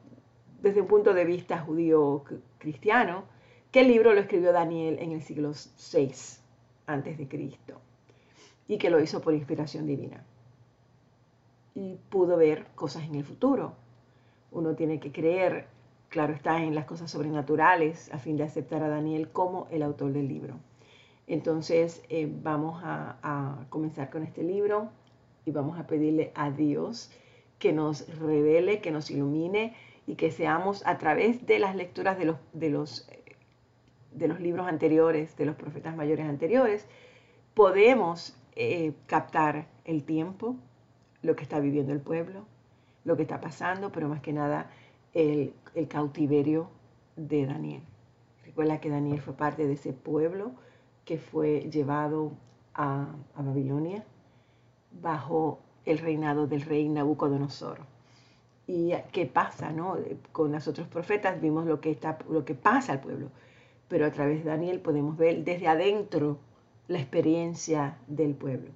desde 0.62 0.80
un 0.80 0.86
punto 0.86 1.12
de 1.12 1.26
vista 1.26 1.58
judío 1.58 2.24
cristiano, 2.56 3.24
que 3.70 3.80
el 3.80 3.88
libro 3.88 4.14
lo 4.14 4.20
escribió 4.20 4.50
Daniel 4.50 4.96
en 4.98 5.12
el 5.12 5.20
siglo 5.20 5.52
VI 5.92 6.12
antes 6.86 7.18
de 7.18 7.28
Cristo 7.28 7.82
y 8.66 8.78
que 8.78 8.88
lo 8.88 8.98
hizo 8.98 9.20
por 9.20 9.34
inspiración 9.34 9.86
divina. 9.86 10.24
Y 11.74 11.96
pudo 12.08 12.36
ver 12.36 12.66
cosas 12.74 13.04
en 13.04 13.16
el 13.16 13.24
futuro. 13.24 13.74
Uno 14.50 14.74
tiene 14.74 15.00
que 15.00 15.12
creer 15.12 15.66
claro 16.14 16.32
está, 16.32 16.62
en 16.62 16.76
las 16.76 16.84
cosas 16.84 17.10
sobrenaturales 17.10 18.08
a 18.14 18.18
fin 18.18 18.36
de 18.36 18.44
aceptar 18.44 18.84
a 18.84 18.88
Daniel 18.88 19.30
como 19.30 19.66
el 19.72 19.82
autor 19.82 20.12
del 20.12 20.28
libro. 20.28 20.54
Entonces 21.26 22.04
eh, 22.08 22.30
vamos 22.30 22.80
a, 22.84 23.66
comenzar 23.68 24.10
con 24.10 24.22
este 24.22 24.44
libro 24.44 24.90
y 25.44 25.50
vamos 25.50 25.76
a 25.76 25.88
pedirle 25.88 26.30
a 26.36 26.52
Dios 26.52 27.10
que 27.58 27.72
nos 27.72 28.06
revele, 28.20 28.80
que 28.80 28.92
nos 28.92 29.10
ilumine 29.10 29.74
y 30.06 30.14
que 30.14 30.30
seamos 30.30 30.86
a 30.86 30.98
través 30.98 31.46
de 31.46 31.58
las 31.58 31.74
lecturas 31.74 32.16
de 32.16 32.26
los, 32.26 32.36
de 32.52 32.70
los, 32.70 33.08
de 34.12 34.28
los 34.28 34.38
libros 34.38 34.68
anteriores, 34.68 35.36
de 35.36 35.46
los 35.46 35.56
profetas 35.56 35.96
mayores 35.96 36.28
anteriores, 36.28 36.86
podemos 37.54 38.36
eh, 38.54 38.92
captar 39.06 39.66
el 39.84 40.04
tiempo, 40.04 40.54
lo 41.24 41.34
que 41.34 41.42
está 41.42 41.58
viviendo 41.58 41.92
el 41.92 42.00
pueblo, 42.00 42.44
lo 43.04 43.16
que 43.16 43.22
está 43.22 43.40
pasando, 43.40 43.90
pero 43.90 44.08
más 44.08 44.20
que 44.20 44.32
nada 44.32 44.70
el, 45.14 45.54
cautiverio 45.88 46.68
de 47.16 47.46
Daniel. 47.46 47.82
Recuerda 48.44 48.80
que 48.80 48.90
Daniel 48.90 49.20
fue 49.20 49.34
parte 49.34 49.66
de 49.66 49.72
ese 49.72 49.92
pueblo 49.92 50.52
que 51.04 51.18
fue 51.18 51.68
llevado 51.70 52.32
a, 52.74 53.08
Babilonia 53.36 54.04
bajo 55.02 55.60
el 55.84 55.98
reinado 55.98 56.46
del 56.46 56.62
rey 56.62 56.88
Nabucodonosor. 56.88 57.80
¿Y 58.66 58.92
qué 59.12 59.26
pasa? 59.26 59.72
No? 59.72 59.96
Con 60.32 60.52
los 60.52 60.68
otros 60.68 60.88
profetas 60.88 61.40
vimos 61.40 61.66
lo 61.66 61.80
que, 61.80 61.90
está, 61.90 62.18
lo 62.28 62.44
que 62.44 62.54
pasa 62.54 62.92
al 62.92 63.00
pueblo, 63.00 63.30
pero 63.88 64.06
a 64.06 64.10
través 64.10 64.44
de 64.44 64.50
Daniel 64.50 64.80
podemos 64.80 65.16
ver 65.16 65.44
desde 65.44 65.68
adentro 65.68 66.38
la 66.88 66.98
experiencia 66.98 67.98
del 68.06 68.34
pueblo. 68.34 68.70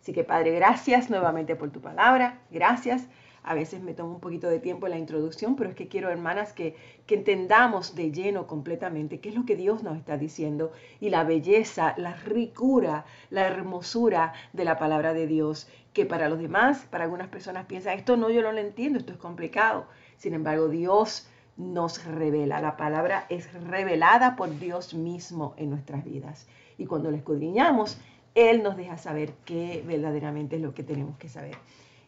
Así 0.00 0.12
que 0.12 0.24
Padre, 0.24 0.52
gracias 0.52 1.10
nuevamente 1.10 1.56
por 1.56 1.70
tu 1.70 1.80
palabra, 1.80 2.40
gracias 2.50 3.06
a 3.42 3.54
veces 3.54 3.80
me 3.82 3.94
tomo 3.94 4.14
un 4.14 4.20
poquito 4.20 4.48
de 4.48 4.58
tiempo 4.58 4.86
en 4.86 4.92
la 4.92 4.98
introducción, 4.98 5.56
pero 5.56 5.70
es 5.70 5.76
que 5.76 5.88
quiero, 5.88 6.10
hermanas, 6.10 6.52
que, 6.52 6.76
que 7.06 7.14
entendamos 7.14 7.94
de 7.94 8.12
lleno 8.12 8.46
completamente 8.46 9.20
qué 9.20 9.30
es 9.30 9.34
lo 9.34 9.46
que 9.46 9.56
Dios 9.56 9.82
nos 9.82 9.96
está 9.96 10.18
diciendo 10.18 10.72
y 11.00 11.10
la 11.10 11.24
belleza, 11.24 11.94
la 11.96 12.14
ricura, 12.14 13.06
la 13.30 13.46
hermosura 13.46 14.34
de 14.52 14.64
la 14.64 14.78
palabra 14.78 15.14
de 15.14 15.26
Dios, 15.26 15.68
que 15.94 16.06
para 16.06 16.28
los 16.28 16.38
demás, 16.38 16.86
para 16.90 17.04
algunas 17.04 17.28
personas 17.28 17.66
piensan, 17.66 17.98
esto 17.98 18.16
no, 18.16 18.30
yo 18.30 18.42
no 18.42 18.52
lo 18.52 18.58
entiendo, 18.58 18.98
esto 18.98 19.12
es 19.12 19.18
complicado. 19.18 19.86
Sin 20.18 20.34
embargo, 20.34 20.68
Dios 20.68 21.28
nos 21.56 22.04
revela. 22.04 22.60
La 22.60 22.76
palabra 22.76 23.26
es 23.28 23.52
revelada 23.64 24.36
por 24.36 24.58
Dios 24.58 24.94
mismo 24.94 25.54
en 25.56 25.70
nuestras 25.70 26.04
vidas. 26.04 26.46
Y 26.78 26.86
cuando 26.86 27.10
la 27.10 27.16
escudriñamos, 27.16 28.00
Él 28.34 28.62
nos 28.62 28.76
deja 28.76 28.96
saber 28.96 29.32
qué 29.44 29.82
verdaderamente 29.86 30.56
es 30.56 30.62
lo 30.62 30.74
que 30.74 30.82
tenemos 30.82 31.16
que 31.18 31.28
saber. 31.28 31.56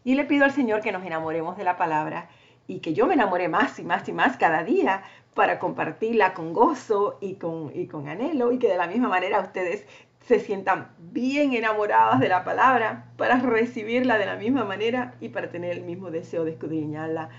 Y 0.05 0.15
le 0.15 0.25
pido 0.25 0.45
al 0.45 0.53
Señor 0.53 0.81
que 0.81 0.93
nos 0.93 1.05
enamoremos 1.05 1.57
de 1.57 1.65
la 1.65 1.77
palabra 1.77 2.29
y 2.67 2.81
que 2.81 2.95
yo 2.95 3.07
me 3.07 3.15
enamore 3.15 3.49
más 3.49 3.79
y 3.79 3.85
más 3.85 4.09
y 4.09 4.13
más 4.13 4.37
cada 4.37 4.65
día 4.65 5.03
para 5.35 5.59
compartirla 5.59 6.35
con 6.35 6.53
gozo 6.53 7.19
y 7.21 7.35
con, 7.35 7.73
y 7.75 7.87
con 7.87 8.09
anhelo 8.09 8.53
y 8.53 8.59
que 8.59 8.69
de 8.69 8.77
la 8.77 8.87
misma 8.87 9.09
manera 9.09 9.41
ustedes 9.41 9.87
se 10.27 10.39
sientan 10.39 10.89
bien 10.99 11.53
enamoradas 11.53 12.21
de 12.21 12.29
la 12.29 12.45
palabra 12.45 13.07
para 13.17 13.39
recibirla 13.39 14.19
de 14.19 14.27
la 14.27 14.37
misma 14.37 14.65
manera 14.65 15.15
y 15.21 15.31
para 15.31 15.51
tener 15.51 15.73
el 15.73 15.83
mismo 15.83 16.11
deseo 16.11 16.45
de 16.45 16.53
escudriñarla 16.53 17.31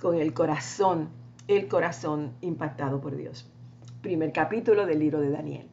con 0.00 0.18
el 0.18 0.34
corazón, 0.34 1.10
el 1.46 1.68
corazón 1.68 2.32
impactado 2.40 3.00
por 3.00 3.16
Dios. 3.16 3.48
Primer 4.00 4.32
capítulo 4.32 4.86
del 4.86 4.98
libro 4.98 5.20
de 5.20 5.30
Daniel. 5.30 5.68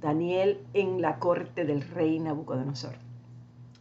Daniel 0.00 0.60
en 0.74 1.00
la 1.00 1.18
corte 1.18 1.64
del 1.64 1.82
rey 1.82 2.18
Nabucodonosor. 2.18 2.94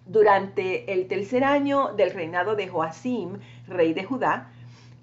Durante 0.06 0.94
el 0.94 1.08
tercer 1.08 1.44
año 1.44 1.94
del 1.94 2.12
reinado 2.12 2.56
de 2.56 2.68
Joacim, 2.68 3.40
rey 3.68 3.94
de 3.94 4.04
Judá, 4.04 4.52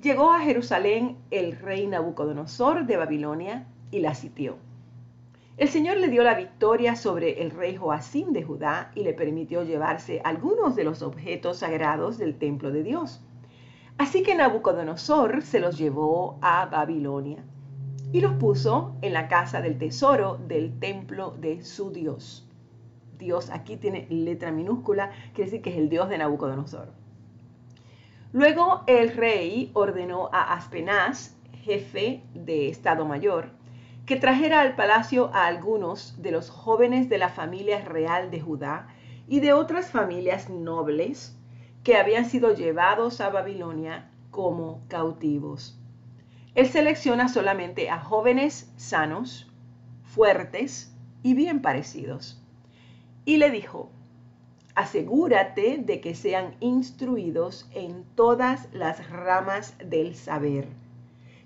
llegó 0.00 0.32
a 0.32 0.40
Jerusalén 0.40 1.18
el 1.30 1.58
rey 1.58 1.86
Nabucodonosor 1.86 2.86
de 2.86 2.96
Babilonia 2.96 3.66
y 3.90 4.00
la 4.00 4.14
sitió. 4.14 4.56
El 5.58 5.68
Señor 5.68 5.98
le 5.98 6.08
dio 6.08 6.22
la 6.22 6.34
victoria 6.34 6.96
sobre 6.96 7.42
el 7.42 7.50
rey 7.50 7.76
Joacim 7.76 8.32
de 8.32 8.42
Judá 8.42 8.90
y 8.94 9.02
le 9.02 9.12
permitió 9.12 9.64
llevarse 9.64 10.22
algunos 10.24 10.76
de 10.76 10.84
los 10.84 11.02
objetos 11.02 11.58
sagrados 11.58 12.16
del 12.16 12.38
templo 12.38 12.70
de 12.70 12.82
Dios. 12.82 13.20
Así 13.98 14.22
que 14.22 14.34
Nabucodonosor 14.34 15.42
se 15.42 15.60
los 15.60 15.76
llevó 15.76 16.38
a 16.40 16.64
Babilonia 16.66 17.44
y 18.12 18.20
los 18.20 18.34
puso 18.34 18.94
en 19.00 19.14
la 19.14 19.28
casa 19.28 19.60
del 19.60 19.78
tesoro 19.78 20.38
del 20.46 20.78
templo 20.78 21.30
de 21.30 21.64
su 21.64 21.90
Dios. 21.90 22.46
Dios 23.18 23.50
aquí 23.50 23.76
tiene 23.76 24.06
letra 24.10 24.50
minúscula, 24.50 25.10
quiere 25.32 25.50
decir 25.50 25.62
que 25.62 25.70
es 25.70 25.76
el 25.76 25.88
Dios 25.88 26.08
de 26.08 26.18
Nabucodonosor. 26.18 26.92
Luego 28.32 28.82
el 28.86 29.14
rey 29.14 29.70
ordenó 29.74 30.28
a 30.32 30.54
Aspenaz, 30.54 31.36
jefe 31.64 32.22
de 32.34 32.68
Estado 32.68 33.04
Mayor, 33.04 33.50
que 34.06 34.16
trajera 34.16 34.60
al 34.60 34.74
palacio 34.74 35.30
a 35.32 35.46
algunos 35.46 36.20
de 36.20 36.32
los 36.32 36.50
jóvenes 36.50 37.08
de 37.08 37.18
la 37.18 37.28
familia 37.28 37.82
real 37.82 38.30
de 38.30 38.40
Judá 38.40 38.88
y 39.28 39.40
de 39.40 39.52
otras 39.52 39.90
familias 39.90 40.50
nobles 40.50 41.36
que 41.84 41.96
habían 41.96 42.24
sido 42.24 42.54
llevados 42.54 43.20
a 43.20 43.30
Babilonia 43.30 44.10
como 44.30 44.82
cautivos. 44.88 45.81
Él 46.54 46.68
selecciona 46.68 47.28
solamente 47.28 47.90
a 47.90 47.98
jóvenes 47.98 48.70
sanos, 48.76 49.50
fuertes 50.04 50.94
y 51.22 51.34
bien 51.34 51.62
parecidos 51.62 52.42
y 53.24 53.36
le 53.36 53.50
dijo, 53.50 53.88
asegúrate 54.74 55.78
de 55.78 56.00
que 56.00 56.14
sean 56.14 56.56
instruidos 56.60 57.68
en 57.72 58.04
todas 58.16 58.68
las 58.72 59.08
ramas 59.10 59.76
del 59.84 60.16
saber, 60.16 60.68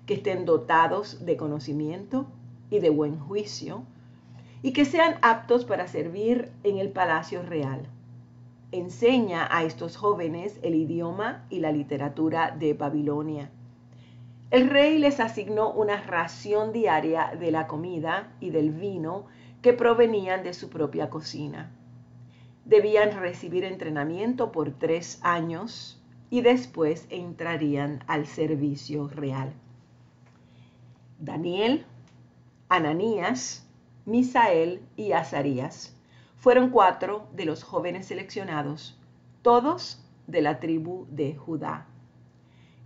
que 0.05 0.15
estén 0.15 0.45
dotados 0.45 1.25
de 1.25 1.37
conocimiento 1.37 2.25
y 2.69 2.79
de 2.79 2.89
buen 2.89 3.19
juicio, 3.19 3.83
y 4.63 4.73
que 4.73 4.85
sean 4.85 5.17
aptos 5.21 5.65
para 5.65 5.87
servir 5.87 6.51
en 6.63 6.79
el 6.79 6.89
palacio 6.89 7.43
real. 7.43 7.87
Enseña 8.71 9.47
a 9.49 9.63
estos 9.63 9.97
jóvenes 9.97 10.59
el 10.63 10.75
idioma 10.75 11.45
y 11.49 11.59
la 11.59 11.71
literatura 11.71 12.51
de 12.51 12.73
Babilonia. 12.73 13.51
El 14.49 14.69
rey 14.69 14.97
les 14.97 15.19
asignó 15.19 15.71
una 15.71 16.01
ración 16.01 16.71
diaria 16.71 17.35
de 17.37 17.51
la 17.51 17.67
comida 17.67 18.31
y 18.39 18.49
del 18.49 18.71
vino 18.71 19.25
que 19.61 19.73
provenían 19.73 20.43
de 20.43 20.53
su 20.53 20.69
propia 20.69 21.09
cocina. 21.09 21.69
Debían 22.63 23.11
recibir 23.19 23.65
entrenamiento 23.65 24.53
por 24.53 24.71
tres 24.71 25.19
años 25.21 26.01
y 26.29 26.41
después 26.41 27.07
entrarían 27.09 28.03
al 28.07 28.25
servicio 28.25 29.09
real. 29.09 29.51
Daniel, 31.19 31.85
Ananías, 32.69 33.67
Misael 34.05 34.81
y 34.95 35.11
Azarías 35.11 35.97
fueron 36.37 36.69
cuatro 36.69 37.27
de 37.33 37.43
los 37.43 37.63
jóvenes 37.63 38.07
seleccionados, 38.07 38.97
todos 39.41 40.05
de 40.27 40.41
la 40.41 40.61
tribu 40.61 41.05
de 41.09 41.35
Judá. 41.35 41.87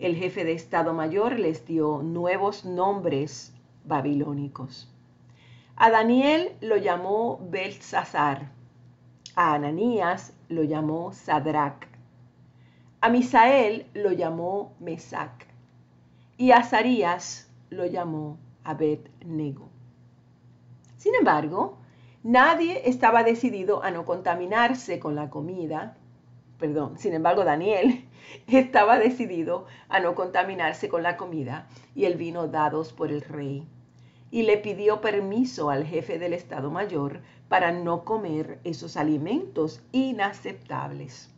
El 0.02 0.16
jefe 0.16 0.44
de 0.44 0.54
Estado 0.54 0.96
Mayor 0.96 1.38
les 1.38 1.68
dio 1.68 2.02
nuevos 2.02 2.66
nombres 2.66 3.54
babilónicos. 3.86 4.92
A 5.76 5.92
Daniel 5.92 6.54
lo 6.60 6.78
llamó 6.78 7.40
Belsasar, 7.52 8.50
a 9.36 9.54
Ananías 9.54 10.34
lo 10.50 10.64
llamó 10.64 11.14
Sadrach, 11.14 11.86
a 13.00 13.10
Misael 13.10 13.86
lo 13.94 14.12
llamó 14.12 14.74
Mesac 14.80 15.46
y 16.36 16.50
a 16.50 16.58
Azarías 16.58 17.48
lo 17.70 17.86
llamó 17.86 18.40
Abed-Nego. 18.64 19.70
Sin 20.98 21.14
embargo, 21.14 21.78
nadie 22.24 22.90
estaba 22.90 23.22
decidido 23.22 23.84
a 23.84 23.92
no 23.92 24.06
contaminarse 24.06 24.98
con 24.98 25.14
la 25.14 25.30
comida 25.30 25.96
perdón, 26.62 26.98
sin 26.98 27.14
embargo 27.14 27.44
Daniel 27.44 28.06
estaba 28.48 29.00
decidido 29.00 29.66
a 29.90 30.00
no 30.00 30.16
contaminarse 30.16 30.88
con 30.88 31.04
la 31.04 31.18
comida 31.18 31.68
y 31.96 32.06
el 32.06 32.16
vino 32.16 32.48
dados 32.48 32.94
por 32.94 33.12
el 33.12 33.22
rey. 33.22 33.68
Y 34.30 34.44
le 34.44 34.58
pidió 34.58 35.02
permiso 35.02 35.72
al 35.72 35.86
jefe 35.86 36.18
del 36.20 36.34
Estado 36.34 36.72
Mayor 36.72 37.20
para 37.50 37.74
no 37.74 38.06
comer 38.06 38.60
esos 38.64 38.96
alimentos 38.96 39.82
inaceptables. 39.92 41.34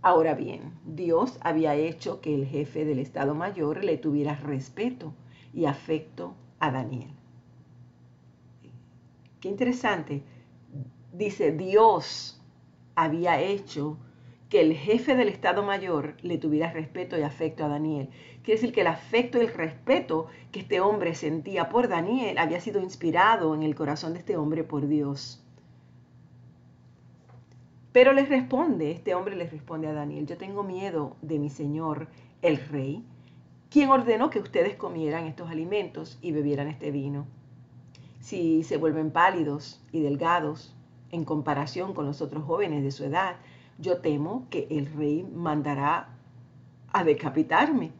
Ahora 0.00 0.34
bien, 0.34 0.72
Dios 0.86 1.38
había 1.42 1.74
hecho 1.74 2.20
que 2.20 2.34
el 2.34 2.46
jefe 2.46 2.84
del 2.84 3.00
Estado 3.00 3.34
Mayor 3.34 3.84
le 3.84 3.98
tuviera 3.98 4.36
respeto 4.36 5.12
y 5.52 5.66
afecto 5.66 6.34
a 6.58 6.70
Daniel. 6.70 7.10
Qué 9.40 9.48
interesante. 9.48 10.22
Dice, 11.12 11.52
Dios 11.52 12.40
había 12.94 13.40
hecho 13.40 13.98
que 14.52 14.60
el 14.60 14.74
jefe 14.74 15.16
del 15.16 15.30
Estado 15.30 15.62
Mayor 15.62 16.14
le 16.20 16.36
tuviera 16.36 16.70
respeto 16.70 17.18
y 17.18 17.22
afecto 17.22 17.64
a 17.64 17.68
Daniel. 17.68 18.10
Quiere 18.42 18.60
decir 18.60 18.74
que 18.74 18.82
el 18.82 18.86
afecto 18.86 19.38
y 19.38 19.46
el 19.46 19.54
respeto 19.54 20.26
que 20.50 20.60
este 20.60 20.82
hombre 20.82 21.14
sentía 21.14 21.70
por 21.70 21.88
Daniel 21.88 22.36
había 22.36 22.60
sido 22.60 22.78
inspirado 22.78 23.54
en 23.54 23.62
el 23.62 23.74
corazón 23.74 24.12
de 24.12 24.18
este 24.18 24.36
hombre 24.36 24.62
por 24.62 24.88
Dios. 24.88 25.42
Pero 27.92 28.12
le 28.12 28.26
responde, 28.26 28.90
este 28.90 29.14
hombre 29.14 29.36
le 29.36 29.48
responde 29.48 29.88
a 29.88 29.94
Daniel, 29.94 30.26
yo 30.26 30.36
tengo 30.36 30.62
miedo 30.64 31.16
de 31.22 31.38
mi 31.38 31.48
señor, 31.48 32.08
el 32.42 32.58
rey, 32.58 33.06
quien 33.70 33.88
ordenó 33.88 34.28
que 34.28 34.40
ustedes 34.40 34.76
comieran 34.76 35.26
estos 35.26 35.48
alimentos 35.48 36.18
y 36.20 36.32
bebieran 36.32 36.68
este 36.68 36.90
vino. 36.90 37.26
Si 38.20 38.64
se 38.64 38.76
vuelven 38.76 39.12
pálidos 39.12 39.82
y 39.92 40.02
delgados 40.02 40.76
en 41.10 41.24
comparación 41.24 41.94
con 41.94 42.04
los 42.04 42.20
otros 42.20 42.44
jóvenes 42.44 42.82
de 42.82 42.90
su 42.90 43.04
edad, 43.04 43.36
yo 43.78 43.98
temo 43.98 44.46
que 44.50 44.66
el 44.70 44.86
rey 44.94 45.24
mandará 45.34 46.08
a 46.92 47.04
decapitarme. 47.04 47.90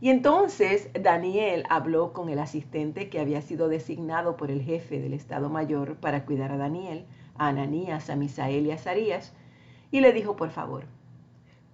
Y 0.00 0.10
entonces 0.10 0.90
Daniel 1.00 1.64
habló 1.70 2.12
con 2.12 2.28
el 2.28 2.38
asistente 2.38 3.08
que 3.08 3.20
había 3.20 3.40
sido 3.40 3.68
designado 3.68 4.36
por 4.36 4.50
el 4.50 4.62
jefe 4.62 5.00
del 5.00 5.14
Estado 5.14 5.48
Mayor 5.48 5.96
para 5.96 6.24
cuidar 6.24 6.50
a 6.50 6.56
Daniel, 6.56 7.04
a 7.36 7.48
Ananías, 7.48 8.10
a 8.10 8.16
Misael 8.16 8.66
y 8.66 8.72
a 8.72 8.78
Zarías, 8.78 9.32
y 9.92 10.00
le 10.00 10.12
dijo, 10.12 10.34
por 10.34 10.50
favor, 10.50 10.86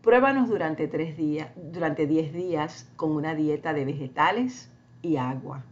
pruébanos 0.02 0.48
durante 0.48 0.88
tres 0.88 1.16
días, 1.16 1.50
durante 1.56 2.06
diez 2.06 2.32
días 2.32 2.90
con 2.96 3.12
una 3.12 3.34
dieta 3.34 3.72
de 3.72 3.84
vegetales 3.84 4.70
y 5.00 5.16
agua. 5.16 5.64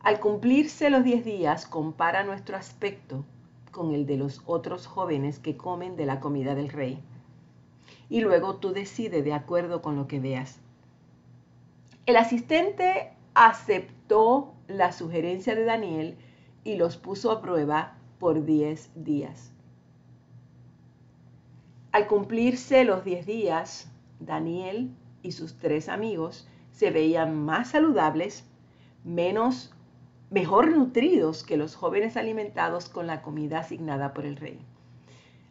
Al 0.00 0.20
cumplirse 0.20 0.90
los 0.90 1.02
diez 1.02 1.24
días, 1.24 1.66
compara 1.66 2.22
nuestro 2.22 2.56
aspecto 2.56 3.24
con 3.74 3.92
el 3.92 4.06
de 4.06 4.16
los 4.16 4.40
otros 4.46 4.86
jóvenes 4.86 5.40
que 5.40 5.56
comen 5.56 5.96
de 5.96 6.06
la 6.06 6.20
comida 6.20 6.54
del 6.54 6.70
rey. 6.70 7.02
Y 8.08 8.20
luego 8.20 8.56
tú 8.56 8.72
decides 8.72 9.24
de 9.24 9.32
acuerdo 9.34 9.82
con 9.82 9.96
lo 9.96 10.06
que 10.06 10.20
veas. 10.20 10.60
El 12.06 12.16
asistente 12.16 13.12
aceptó 13.34 14.54
la 14.68 14.92
sugerencia 14.92 15.56
de 15.56 15.64
Daniel 15.64 16.16
y 16.62 16.76
los 16.76 16.96
puso 16.96 17.32
a 17.32 17.42
prueba 17.42 17.98
por 18.18 18.44
10 18.44 18.90
días. 18.94 19.50
Al 21.90 22.06
cumplirse 22.06 22.84
los 22.84 23.04
10 23.04 23.26
días, 23.26 23.90
Daniel 24.20 24.94
y 25.22 25.32
sus 25.32 25.58
tres 25.58 25.88
amigos 25.88 26.48
se 26.70 26.90
veían 26.90 27.44
más 27.44 27.70
saludables, 27.70 28.44
menos 29.02 29.74
mejor 30.34 30.68
nutridos 30.68 31.44
que 31.44 31.56
los 31.56 31.76
jóvenes 31.76 32.16
alimentados 32.16 32.88
con 32.88 33.06
la 33.06 33.22
comida 33.22 33.60
asignada 33.60 34.12
por 34.12 34.26
el 34.26 34.34
rey. 34.34 34.58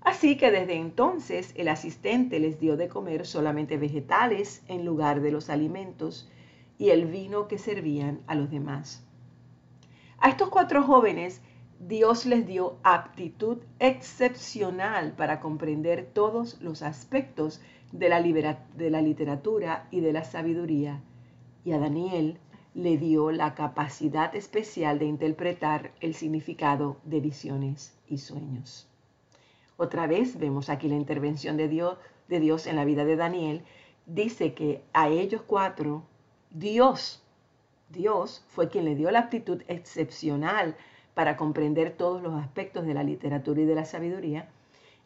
Así 0.01 0.35
que 0.35 0.51
desde 0.51 0.73
entonces 0.73 1.53
el 1.55 1.69
asistente 1.69 2.37
les 2.37 2.59
dio 2.59 2.75
de 2.75 2.89
comer 2.89 3.25
solamente 3.25 3.77
vegetales 3.77 4.61
en 4.67 4.83
lugar 4.83 5.21
de 5.21 5.31
los 5.31 5.49
alimentos 5.49 6.29
y 6.77 6.89
el 6.89 7.05
vino 7.05 7.47
que 7.47 7.57
servían 7.57 8.19
a 8.27 8.35
los 8.35 8.51
demás. 8.51 9.07
A 10.19 10.27
estos 10.27 10.49
cuatro 10.49 10.83
jóvenes 10.83 11.41
Dios 11.79 12.25
les 12.25 12.45
dio 12.45 12.75
aptitud 12.83 13.59
excepcional 13.79 15.13
para 15.13 15.39
comprender 15.39 16.09
todos 16.13 16.59
los 16.59 16.81
aspectos 16.81 17.61
de 17.93 18.09
la, 18.09 18.19
literatura 18.19 19.87
y 19.91 20.01
de 20.01 20.11
la 20.11 20.25
sabiduría. 20.25 21.01
Y 21.63 21.71
a 21.71 21.79
Daniel 21.79 22.37
le 22.73 22.97
dio 22.97 23.31
la 23.31 23.53
capacidad 23.53 24.35
especial 24.35 24.97
de 24.97 25.05
interpretar 25.05 25.91
el 25.99 26.15
significado 26.15 26.97
de 27.03 27.19
visiones 27.19 27.95
y 28.07 28.17
sueños. 28.17 28.87
Otra 29.77 30.07
vez 30.07 30.39
vemos 30.39 30.69
aquí 30.69 30.87
la 30.87 30.95
intervención 30.95 31.57
de 31.57 31.67
Dios, 31.67 32.67
en 32.67 32.75
la 32.75 32.85
vida 32.85 33.05
de 33.05 33.15
Daniel. 33.15 33.63
Dice 34.07 34.53
que 34.53 34.83
a 34.93 35.09
ellos 35.09 35.43
cuatro, 35.45 36.03
Dios, 36.49 37.23
Dios 37.89 38.43
fue 38.47 38.69
quien 38.69 38.85
le 38.85 38.95
dio 38.95 39.11
la 39.11 39.19
aptitud 39.19 39.61
excepcional 39.67 40.75
para 41.13 41.37
comprender 41.37 41.95
todos 41.95 42.23
los 42.23 42.33
aspectos 42.33 42.87
de 42.87 42.95
la 42.95 43.03
literatura 43.03 43.61
y 43.61 43.65
de 43.65 43.75
la 43.75 43.85
sabiduría, 43.85 44.49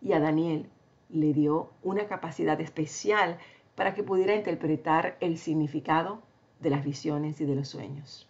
y 0.01 0.13
a 0.13 0.19
Daniel 0.19 0.69
le 1.10 1.34
dio 1.34 1.71
una 1.84 2.08
capacidad 2.08 2.60
especial 2.62 3.39
para 3.75 3.93
que 3.93 4.03
pudiera 4.03 4.36
interpretar 4.36 5.17
el 5.19 5.38
significado 5.38 6.21
de 6.60 6.70
las 6.70 6.84
visiones 6.84 7.39
y 7.41 7.46
de 7.46 7.56
los 7.56 7.67
sueños. 7.67 8.28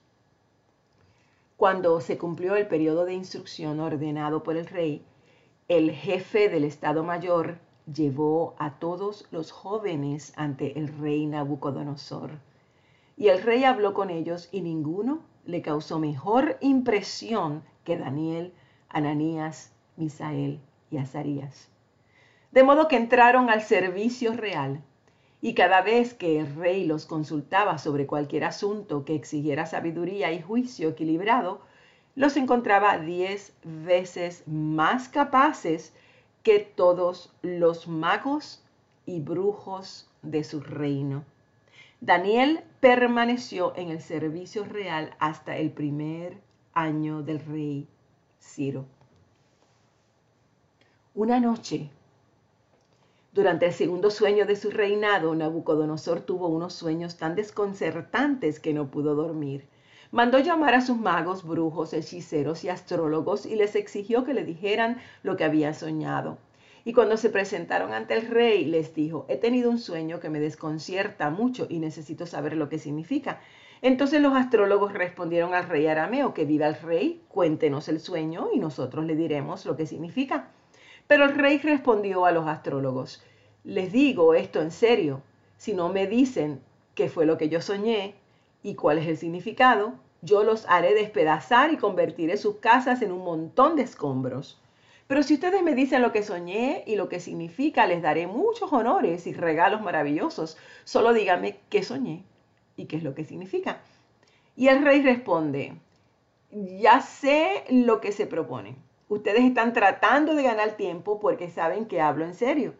Cuando 1.57 1.99
se 2.01 2.17
cumplió 2.17 2.55
el 2.55 2.67
periodo 2.67 3.05
de 3.05 3.13
instrucción 3.13 3.79
ordenado 3.79 4.43
por 4.43 4.57
el 4.57 4.67
rey, 4.67 5.03
el 5.67 5.91
jefe 5.91 6.49
del 6.49 6.63
Estado 6.63 7.03
Mayor 7.03 7.57
llevó 7.91 8.55
a 8.59 8.79
todos 8.79 9.27
los 9.31 9.51
jóvenes 9.51 10.33
ante 10.35 10.77
el 10.77 10.87
rey 10.99 11.25
Nabucodonosor. 11.25 12.31
Y 13.17 13.29
el 13.29 13.41
rey 13.41 13.63
habló 13.63 13.93
con 13.93 14.09
ellos 14.09 14.49
y 14.51 14.61
ninguno 14.61 15.21
le 15.45 15.61
causó 15.61 15.97
mejor 15.97 16.57
impresión 16.61 17.63
que 17.83 17.97
Daniel, 17.97 18.53
Ananías, 18.89 19.71
Misael 19.95 20.59
y 20.91 20.97
Azarías. 20.97 21.69
De 22.51 22.63
modo 22.63 22.87
que 22.87 22.97
entraron 22.97 23.49
al 23.49 23.61
servicio 23.61 24.33
real 24.33 24.81
y 25.41 25.53
cada 25.53 25.81
vez 25.81 26.13
que 26.13 26.39
el 26.39 26.55
rey 26.55 26.85
los 26.85 27.05
consultaba 27.05 27.77
sobre 27.77 28.07
cualquier 28.07 28.43
asunto 28.43 29.05
que 29.05 29.15
exigiera 29.15 29.65
sabiduría 29.65 30.31
y 30.31 30.41
juicio 30.41 30.89
equilibrado, 30.89 31.61
los 32.15 32.35
encontraba 32.37 32.97
diez 32.97 33.53
veces 33.63 34.43
más 34.47 35.07
capaces 35.09 35.93
que 36.41 36.59
todos 36.59 37.31
los 37.43 37.87
magos 37.87 38.63
y 39.05 39.19
brujos 39.19 40.09
de 40.23 40.43
su 40.43 40.61
reino. 40.61 41.23
Daniel 42.01 42.63
permaneció 42.79 43.75
en 43.75 43.89
el 43.89 44.01
servicio 44.01 44.65
real 44.65 45.15
hasta 45.19 45.57
el 45.57 45.71
primer 45.71 46.37
año 46.73 47.21
del 47.21 47.39
rey 47.39 47.87
Ciro. 48.39 48.85
Una 51.15 51.39
noche, 51.39 51.89
durante 53.37 53.67
el 53.67 53.71
segundo 53.71 54.09
sueño 54.09 54.47
de 54.47 54.55
su 54.55 54.71
reinado, 54.71 55.35
Nabucodonosor 55.35 56.21
tuvo 56.21 56.47
unos 56.47 56.73
sueños 56.73 57.17
tan 57.17 57.35
desconcertantes 57.35 58.59
que 58.59 58.73
no 58.73 58.89
pudo 58.89 59.13
dormir. 59.13 59.67
Mandó 60.09 60.39
llamar 60.39 60.73
a 60.73 60.81
sus 60.81 60.97
magos, 60.97 61.47
brujos, 61.47 61.93
hechiceros 61.93 62.63
y 62.63 62.69
astrólogos 62.69 63.45
y 63.45 63.55
les 63.55 63.75
exigió 63.75 64.23
que 64.23 64.33
le 64.33 64.43
dijeran 64.43 64.97
lo 65.21 65.37
que 65.37 65.43
había 65.43 65.75
soñado. 65.75 66.39
Y 66.83 66.93
cuando 66.93 67.15
se 67.15 67.29
presentaron 67.29 67.93
ante 67.93 68.15
el 68.15 68.25
rey, 68.25 68.65
les 68.65 68.95
dijo, 68.95 69.27
he 69.29 69.37
tenido 69.37 69.69
un 69.69 69.77
sueño 69.77 70.19
que 70.19 70.31
me 70.31 70.39
desconcierta 70.39 71.29
mucho 71.29 71.67
y 71.69 71.77
necesito 71.77 72.25
saber 72.25 72.57
lo 72.57 72.69
que 72.69 72.79
significa. 72.79 73.39
Entonces 73.83 74.19
los 74.19 74.35
astrólogos 74.35 74.93
respondieron 74.93 75.53
al 75.53 75.69
rey 75.69 75.85
arameo, 75.85 76.33
que 76.33 76.45
viva 76.45 76.65
el 76.65 76.81
rey, 76.81 77.21
cuéntenos 77.27 77.87
el 77.87 77.99
sueño 77.99 78.47
y 78.51 78.57
nosotros 78.57 79.05
le 79.05 79.15
diremos 79.15 79.67
lo 79.67 79.77
que 79.77 79.85
significa. 79.85 80.49
Pero 81.07 81.25
el 81.25 81.35
rey 81.35 81.57
respondió 81.59 82.25
a 82.25 82.31
los 82.31 82.47
astrólogos, 82.47 83.23
les 83.63 83.91
digo 83.91 84.33
esto 84.33 84.61
en 84.61 84.71
serio, 84.71 85.21
si 85.57 85.73
no 85.73 85.89
me 85.89 86.07
dicen 86.07 86.61
qué 86.95 87.09
fue 87.09 87.25
lo 87.25 87.37
que 87.37 87.49
yo 87.49 87.61
soñé 87.61 88.15
y 88.63 88.75
cuál 88.75 88.97
es 88.97 89.07
el 89.07 89.17
significado, 89.17 89.93
yo 90.21 90.43
los 90.43 90.65
haré 90.67 90.93
despedazar 90.93 91.71
y 91.71 91.77
convertiré 91.77 92.37
sus 92.37 92.57
casas 92.57 93.01
en 93.01 93.11
un 93.11 93.23
montón 93.23 93.75
de 93.75 93.83
escombros. 93.83 94.59
Pero 95.07 95.23
si 95.23 95.35
ustedes 95.35 95.63
me 95.63 95.75
dicen 95.75 96.01
lo 96.01 96.11
que 96.11 96.23
soñé 96.23 96.83
y 96.85 96.95
lo 96.95 97.07
que 97.07 97.21
significa, 97.21 97.87
les 97.87 98.01
daré 98.01 98.27
muchos 98.27 98.73
honores 98.73 99.25
y 99.25 99.33
regalos 99.33 99.81
maravillosos. 99.81 100.57
Solo 100.83 101.13
díganme 101.13 101.59
qué 101.69 101.83
soñé 101.83 102.23
y 102.75 102.85
qué 102.85 102.97
es 102.97 103.03
lo 103.03 103.15
que 103.15 103.23
significa. 103.23 103.81
Y 104.57 104.67
el 104.67 104.83
rey 104.83 105.01
responde, 105.01 105.75
ya 106.51 106.99
sé 106.99 107.63
lo 107.69 108.01
que 108.01 108.11
se 108.11 108.25
propone. 108.25 108.75
Ustedes 109.09 109.45
están 109.45 109.71
tratando 109.71 110.35
de 110.35 110.43
ganar 110.43 110.71
tiempo 110.71 111.19
porque 111.21 111.49
saben 111.49 111.85
que 111.85 112.01
hablo 112.01 112.25
en 112.25 112.33
serio. 112.33 112.73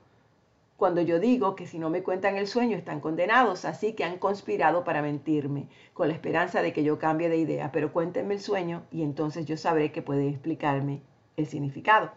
Cuando 0.76 1.02
yo 1.02 1.20
digo 1.20 1.56
que 1.56 1.68
si 1.68 1.80
no 1.80 1.90
me 1.90 2.04
cuentan 2.04 2.36
el 2.36 2.48
sueño 2.48 2.76
están 2.76 3.00
condenados, 3.00 3.64
así 3.64 3.94
que 3.94 4.04
han 4.04 4.18
conspirado 4.18 4.84
para 4.84 5.02
mentirme, 5.02 5.70
con 5.94 6.10
la 6.10 6.14
esperanza 6.14 6.62
de 6.62 6.74
que 6.74 6.84
yo 6.84 7.00
cambie 7.00 7.30
de 7.30 7.38
idea, 7.38 7.72
pero 7.72 7.94
cuéntenme 7.94 8.34
el 8.34 8.42
sueño 8.42 8.84
y 8.92 9.04
entonces 9.04 9.46
yo 9.46 9.56
sabré 9.56 9.94
que 9.94 10.02
pueden 10.02 10.28
explicarme 10.28 11.02
el 11.38 11.48
significado. 11.48 12.12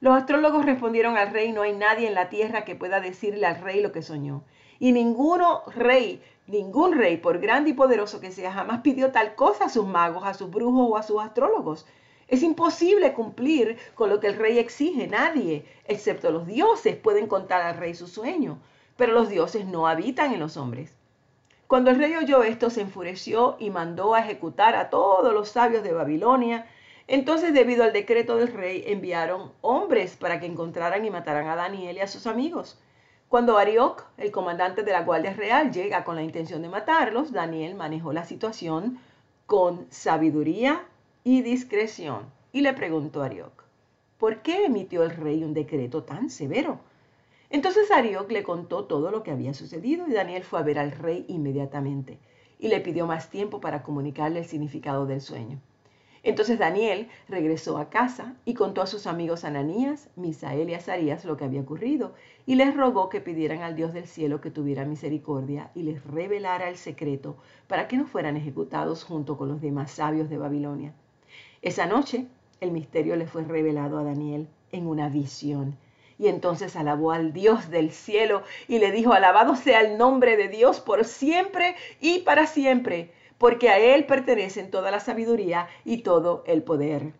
Los 0.00 0.14
astrólogos 0.14 0.66
respondieron 0.66 1.16
al 1.16 1.32
rey, 1.32 1.52
no 1.52 1.62
hay 1.62 1.72
nadie 1.72 2.08
en 2.08 2.14
la 2.14 2.28
tierra 2.28 2.64
que 2.64 2.76
pueda 2.76 3.00
decirle 3.00 3.46
al 3.46 3.60
rey 3.60 3.80
lo 3.80 3.90
que 3.90 4.02
soñó. 4.02 4.44
Y 4.78 4.92
ninguno 4.92 5.62
rey, 5.74 6.22
ningún 6.46 6.96
rey, 6.96 7.16
por 7.16 7.38
grande 7.38 7.70
y 7.70 7.74
poderoso 7.74 8.20
que 8.20 8.32
sea, 8.32 8.52
jamás 8.52 8.82
pidió 8.82 9.12
tal 9.12 9.34
cosa 9.34 9.64
a 9.64 9.68
sus 9.70 9.86
magos, 9.86 10.24
a 10.24 10.34
sus 10.34 10.50
brujos 10.50 10.88
o 10.90 10.96
a 10.98 11.02
sus 11.02 11.22
astrólogos. 11.22 11.86
Es 12.30 12.42
imposible 12.42 13.12
cumplir 13.12 13.76
con 13.94 14.08
lo 14.08 14.18
que 14.18 14.28
el 14.28 14.36
rey 14.36 14.58
exige. 14.58 15.06
Nadie, 15.06 15.66
excepto 15.84 16.30
los 16.30 16.46
dioses, 16.46 16.96
pueden 16.96 17.26
contar 17.26 17.60
al 17.60 17.76
rey 17.76 17.94
su 17.94 18.06
sueño. 18.06 18.58
Pero 18.96 19.12
los 19.12 19.28
dioses 19.28 19.66
no 19.66 19.86
habitan 19.86 20.32
en 20.32 20.40
los 20.40 20.56
hombres. 20.56 20.96
Cuando 21.66 21.90
el 21.90 21.98
rey 21.98 22.16
oyó 22.16 22.42
esto, 22.42 22.70
se 22.70 22.80
enfureció 22.80 23.56
y 23.58 23.68
mandó 23.68 24.14
a 24.14 24.20
ejecutar 24.20 24.74
a 24.74 24.88
todos 24.88 25.34
los 25.34 25.50
sabios 25.50 25.82
de 25.82 25.92
Babilonia 25.92 26.66
entonces, 27.10 27.52
debido 27.52 27.82
al 27.82 27.92
decreto 27.92 28.36
del 28.36 28.52
rey, 28.52 28.84
enviaron 28.86 29.50
hombres 29.62 30.14
para 30.14 30.38
que 30.38 30.46
encontraran 30.46 31.04
y 31.04 31.10
mataran 31.10 31.48
a 31.48 31.56
Daniel 31.56 31.96
y 31.96 32.00
a 32.00 32.06
sus 32.06 32.28
amigos. 32.28 32.78
Cuando 33.28 33.58
Arioc, 33.58 34.04
el 34.16 34.30
comandante 34.30 34.84
de 34.84 34.92
la 34.92 35.02
Guardia 35.02 35.34
Real, 35.34 35.72
llega 35.72 36.04
con 36.04 36.14
la 36.14 36.22
intención 36.22 36.62
de 36.62 36.68
matarlos, 36.68 37.32
Daniel 37.32 37.74
manejó 37.74 38.12
la 38.12 38.24
situación 38.24 39.00
con 39.46 39.90
sabiduría 39.90 40.84
y 41.22 41.42
discreción 41.42 42.32
y 42.50 42.62
le 42.62 42.72
preguntó 42.72 43.22
a 43.22 43.26
Arioc, 43.26 43.64
¿por 44.16 44.40
qué 44.40 44.64
emitió 44.64 45.02
el 45.02 45.10
rey 45.10 45.44
un 45.44 45.52
decreto 45.52 46.02
tan 46.02 46.30
severo? 46.30 46.80
Entonces 47.50 47.90
Arioc 47.90 48.30
le 48.30 48.42
contó 48.42 48.86
todo 48.86 49.10
lo 49.10 49.22
que 49.22 49.30
había 49.30 49.52
sucedido 49.52 50.08
y 50.08 50.12
Daniel 50.12 50.44
fue 50.44 50.60
a 50.60 50.62
ver 50.62 50.78
al 50.78 50.92
rey 50.92 51.26
inmediatamente 51.28 52.18
y 52.58 52.68
le 52.68 52.80
pidió 52.80 53.06
más 53.06 53.28
tiempo 53.28 53.60
para 53.60 53.82
comunicarle 53.82 54.38
el 54.38 54.46
significado 54.46 55.04
del 55.04 55.20
sueño. 55.20 55.60
Entonces 56.22 56.58
Daniel 56.58 57.08
regresó 57.28 57.76
a 57.76 57.90
casa 57.90 58.36
y 58.46 58.54
contó 58.54 58.80
a 58.80 58.86
sus 58.86 59.06
amigos 59.06 59.44
Ananías, 59.44 60.08
Misael 60.16 60.70
y 60.70 60.74
Azarías 60.74 61.26
lo 61.26 61.36
que 61.36 61.44
había 61.44 61.60
ocurrido 61.60 62.14
y 62.46 62.54
les 62.54 62.74
rogó 62.74 63.10
que 63.10 63.20
pidieran 63.20 63.60
al 63.60 63.76
Dios 63.76 63.92
del 63.92 64.06
cielo 64.06 64.40
que 64.40 64.50
tuviera 64.50 64.86
misericordia 64.86 65.70
y 65.74 65.82
les 65.82 66.02
revelara 66.02 66.70
el 66.70 66.76
secreto 66.76 67.36
para 67.68 67.88
que 67.88 67.98
no 67.98 68.06
fueran 68.06 68.38
ejecutados 68.38 69.04
junto 69.04 69.36
con 69.36 69.48
los 69.48 69.60
demás 69.60 69.90
sabios 69.90 70.30
de 70.30 70.38
Babilonia. 70.38 70.94
Esa 71.62 71.86
noche 71.86 72.26
el 72.60 72.70
misterio 72.72 73.16
le 73.16 73.26
fue 73.26 73.44
revelado 73.44 73.98
a 73.98 74.04
Daniel 74.04 74.48
en 74.72 74.86
una 74.86 75.08
visión. 75.08 75.76
Y 76.18 76.28
entonces 76.28 76.76
alabó 76.76 77.12
al 77.12 77.32
Dios 77.32 77.70
del 77.70 77.90
cielo 77.90 78.42
y 78.68 78.78
le 78.78 78.92
dijo, 78.92 79.12
alabado 79.12 79.56
sea 79.56 79.80
el 79.80 79.96
nombre 79.96 80.36
de 80.36 80.48
Dios 80.48 80.80
por 80.80 81.04
siempre 81.04 81.76
y 82.00 82.20
para 82.20 82.46
siempre 82.46 83.12
porque 83.40 83.70
a 83.70 83.78
Él 83.78 84.04
pertenecen 84.04 84.70
toda 84.70 84.90
la 84.90 85.00
sabiduría 85.00 85.66
y 85.86 86.02
todo 86.02 86.44
el 86.46 86.62
poder. 86.62 87.14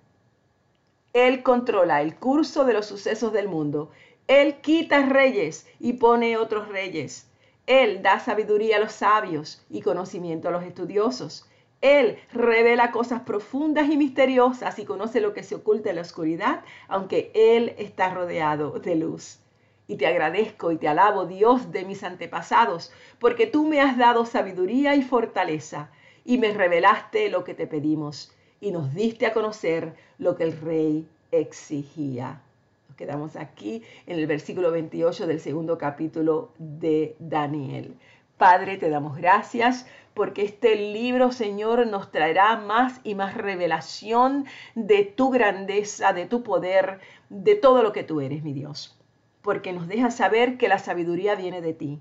Él 1.15 1.43
controla 1.43 2.03
el 2.03 2.15
curso 2.15 2.67
de 2.67 2.75
los 2.75 2.85
sucesos 2.85 3.33
del 3.33 3.49
mundo. 3.49 3.91
Él 4.29 4.57
quita 4.61 5.01
reyes 5.07 5.67
y 5.79 5.95
pone 5.95 6.37
otros 6.37 6.69
reyes. 6.69 7.27
Él 7.67 8.03
da 8.03 8.21
sabiduría 8.21 8.77
a 8.77 8.81
los 8.81 8.93
sabios 8.93 9.65
y 9.71 9.81
conocimiento 9.81 10.49
a 10.49 10.51
los 10.51 10.63
estudiosos. 10.63 11.49
Él 11.81 12.19
revela 12.33 12.91
cosas 12.91 13.23
profundas 13.23 13.89
y 13.89 13.97
misteriosas 13.97 14.79
y 14.79 14.85
conoce 14.85 15.21
lo 15.21 15.33
que 15.33 15.43
se 15.43 15.55
oculta 15.55 15.91
en 15.91 15.97
la 15.97 16.03
oscuridad, 16.03 16.63
aunque 16.89 17.31
Él 17.35 17.75
está 17.79 18.13
rodeado 18.13 18.79
de 18.81 18.97
luz. 18.97 19.39
Y 19.87 19.97
te 19.97 20.07
agradezco 20.07 20.73
y 20.73 20.77
te 20.77 20.89
alabo, 20.89 21.25
Dios 21.25 21.73
de 21.73 21.85
mis 21.85 22.05
antepasados, 22.05 22.93
porque 23.19 23.47
tú 23.47 23.67
me 23.67 23.81
has 23.81 23.97
dado 23.97 24.27
sabiduría 24.27 24.95
y 24.95 25.03
fortaleza 25.03 25.91
y 26.25 26.39
me 26.39 26.53
revelaste 26.53 27.31
lo 27.31 27.45
que 27.45 27.55
te 27.55 27.67
pedimos 27.67 28.33
y 28.61 28.73
nos 28.73 28.95
diste 28.95 29.27
a 29.27 29.33
conocer 29.33 29.95
lo 30.19 30.37
que 30.37 30.45
el 30.45 30.61
rey 30.61 31.09
exigía. 31.33 32.43
Nos 32.89 32.97
quedamos 32.97 33.37
aquí 33.37 33.83
en 34.07 34.19
el 34.19 34.27
versículo 34.27 34.71
28 34.71 35.27
del 35.27 35.41
segundo 35.41 35.79
capítulo 35.79 36.53
de 36.59 37.17
Daniel. 37.19 37.97
Padre, 38.37 38.77
te 38.77 38.91
damos 38.91 39.17
gracias 39.17 39.87
porque 40.21 40.45
este 40.45 40.77
libro, 40.77 41.33
Señor, 41.33 41.87
nos 41.87 42.13
traerá 42.13 42.57
más 42.57 43.01
y 43.05 43.15
más 43.15 43.35
revelación 43.35 44.45
de 44.75 45.05
tu 45.05 45.31
grandeza, 45.31 46.13
de 46.13 46.27
tu 46.27 46.43
poder, 46.43 47.01
de 47.31 47.55
todo 47.55 47.83
lo 47.83 47.93
que 47.93 48.05
tú 48.05 48.21
eres, 48.21 48.43
mi 48.43 48.53
Dios. 48.53 49.01
Porque 49.41 49.73
nos 49.73 49.89
deja 49.89 50.11
saber 50.11 50.59
que 50.59 50.69
la 50.69 50.79
sabiduría 50.79 51.37
viene 51.37 51.63
de 51.63 51.73
ti. 51.73 52.01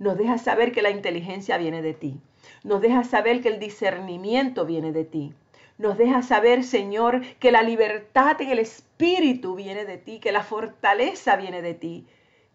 Nos 0.00 0.18
deja 0.18 0.36
saber 0.38 0.72
que 0.72 0.82
la 0.82 0.90
inteligencia 0.90 1.58
viene 1.58 1.80
de 1.80 1.94
ti 1.94 2.20
nos 2.64 2.80
deja 2.80 3.04
saber 3.04 3.40
que 3.40 3.48
el 3.48 3.58
discernimiento 3.58 4.66
viene 4.66 4.92
de 4.92 5.04
ti. 5.04 5.34
Nos 5.78 5.96
deja 5.96 6.22
saber, 6.22 6.62
Señor, 6.62 7.22
que 7.38 7.52
la 7.52 7.62
libertad 7.62 8.40
en 8.40 8.50
el 8.50 8.58
Espíritu 8.58 9.54
viene 9.54 9.84
de 9.84 9.96
ti, 9.96 10.20
que 10.20 10.32
la 10.32 10.42
fortaleza 10.42 11.36
viene 11.36 11.62
de 11.62 11.74
ti, 11.74 12.06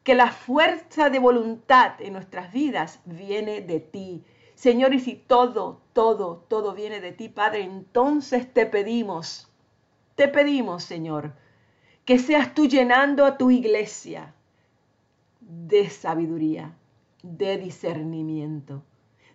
que 0.04 0.14
la 0.14 0.32
fuerza 0.32 1.10
de 1.10 1.20
voluntad 1.20 2.00
en 2.00 2.14
nuestras 2.14 2.54
vidas 2.54 3.00
viene 3.06 3.62
de 3.62 3.80
ti. 3.80 4.24
Señor, 4.56 4.94
y 4.94 5.00
si 5.00 5.16
todo, 5.16 5.82
todo, 5.94 6.46
todo 6.48 6.74
viene 6.74 7.00
de 7.02 7.12
ti, 7.12 7.30
Padre, 7.30 7.62
entonces 7.62 8.52
te 8.52 8.66
pedimos, 8.66 9.48
te 10.16 10.28
pedimos, 10.28 10.84
Señor, 10.84 11.34
que 12.06 12.20
seas 12.20 12.54
tú 12.54 12.68
llenando 12.68 13.26
a 13.26 13.38
tu 13.38 13.52
iglesia 13.52 14.34
de 15.42 15.90
sabiduría, 15.90 16.74
de 17.22 17.58
discernimiento 17.58 18.82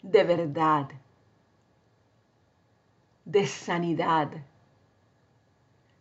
de 0.03 0.25
verdad, 0.25 0.89
de 3.25 3.47
sanidad, 3.47 4.31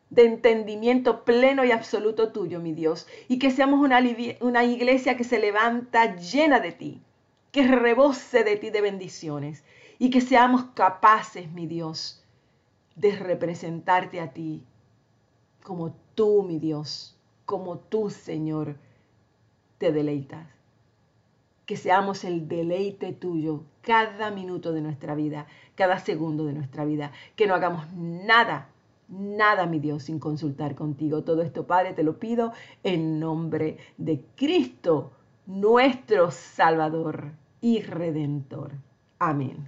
de 0.10 0.26
entendimiento 0.26 1.24
pleno 1.24 1.64
y 1.64 1.72
absoluto 1.72 2.32
tuyo, 2.32 2.60
mi 2.60 2.74
Dios, 2.74 3.08
y 3.28 3.40
que 3.40 3.52
seamos 3.52 3.80
una, 3.80 4.02
una, 4.42 4.64
iglesia 4.64 5.18
que 5.18 5.24
se 5.24 5.40
levanta 5.40 6.16
llena 6.16 6.60
de 6.60 6.72
ti, 6.72 7.02
que 7.52 7.68
rebose 7.68 8.44
de 8.44 8.56
ti 8.58 8.70
de 8.70 8.82
bendiciones, 8.82 9.64
y 9.98 10.10
que 10.10 10.22
seamos 10.22 10.64
capaces, 10.74 11.52
mi 11.52 11.68
Dios, 11.68 12.24
de 12.96 13.16
representarte 13.16 14.22
a 14.22 14.32
ti 14.32 14.64
como 15.64 15.94
tú, 16.16 16.44
mi 16.44 16.58
Dios, 16.58 17.18
como 17.46 17.78
tú, 17.78 18.10
Señor, 18.10 18.78
te 19.78 19.92
deleitas 19.92 20.48
que 21.70 21.78
seamos 21.78 22.24
el 22.24 22.48
deleite 22.48 23.14
tuyo 23.14 23.62
cada 23.84 24.32
minuto 24.32 24.74
de 24.74 24.82
nuestra 24.82 25.14
vida, 25.14 25.46
cada 25.76 26.00
segundo 26.00 26.46
de 26.46 26.54
nuestra 26.54 26.84
vida, 26.84 27.12
que 27.36 27.46
no 27.46 27.54
hagamos 27.54 27.86
nada, 27.94 28.70
nada, 29.08 29.68
mi 29.68 29.78
Dios, 29.78 30.02
sin 30.02 30.18
consultar 30.18 30.74
contigo. 30.74 31.24
Todo 31.24 31.44
esto, 31.44 31.68
Padre, 31.68 31.94
te 31.94 32.02
lo 32.02 32.18
pido 32.18 32.54
en 32.82 33.20
nombre 33.20 33.78
de 34.00 34.20
Cristo, 34.36 35.12
nuestro 35.50 36.30
Salvador 36.30 37.32
y 37.60 37.82
Redentor. 37.82 38.72
Amén. 39.18 39.68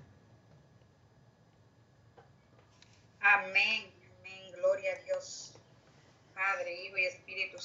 Amén. 3.20 3.92
Amén. 4.20 4.52
Gloria 4.58 4.92
a 4.94 5.04
Dios. 5.06 5.56
Padre, 6.36 6.84
Hijo 6.86 6.98
y 7.00 7.06
Espíritu 7.06 7.58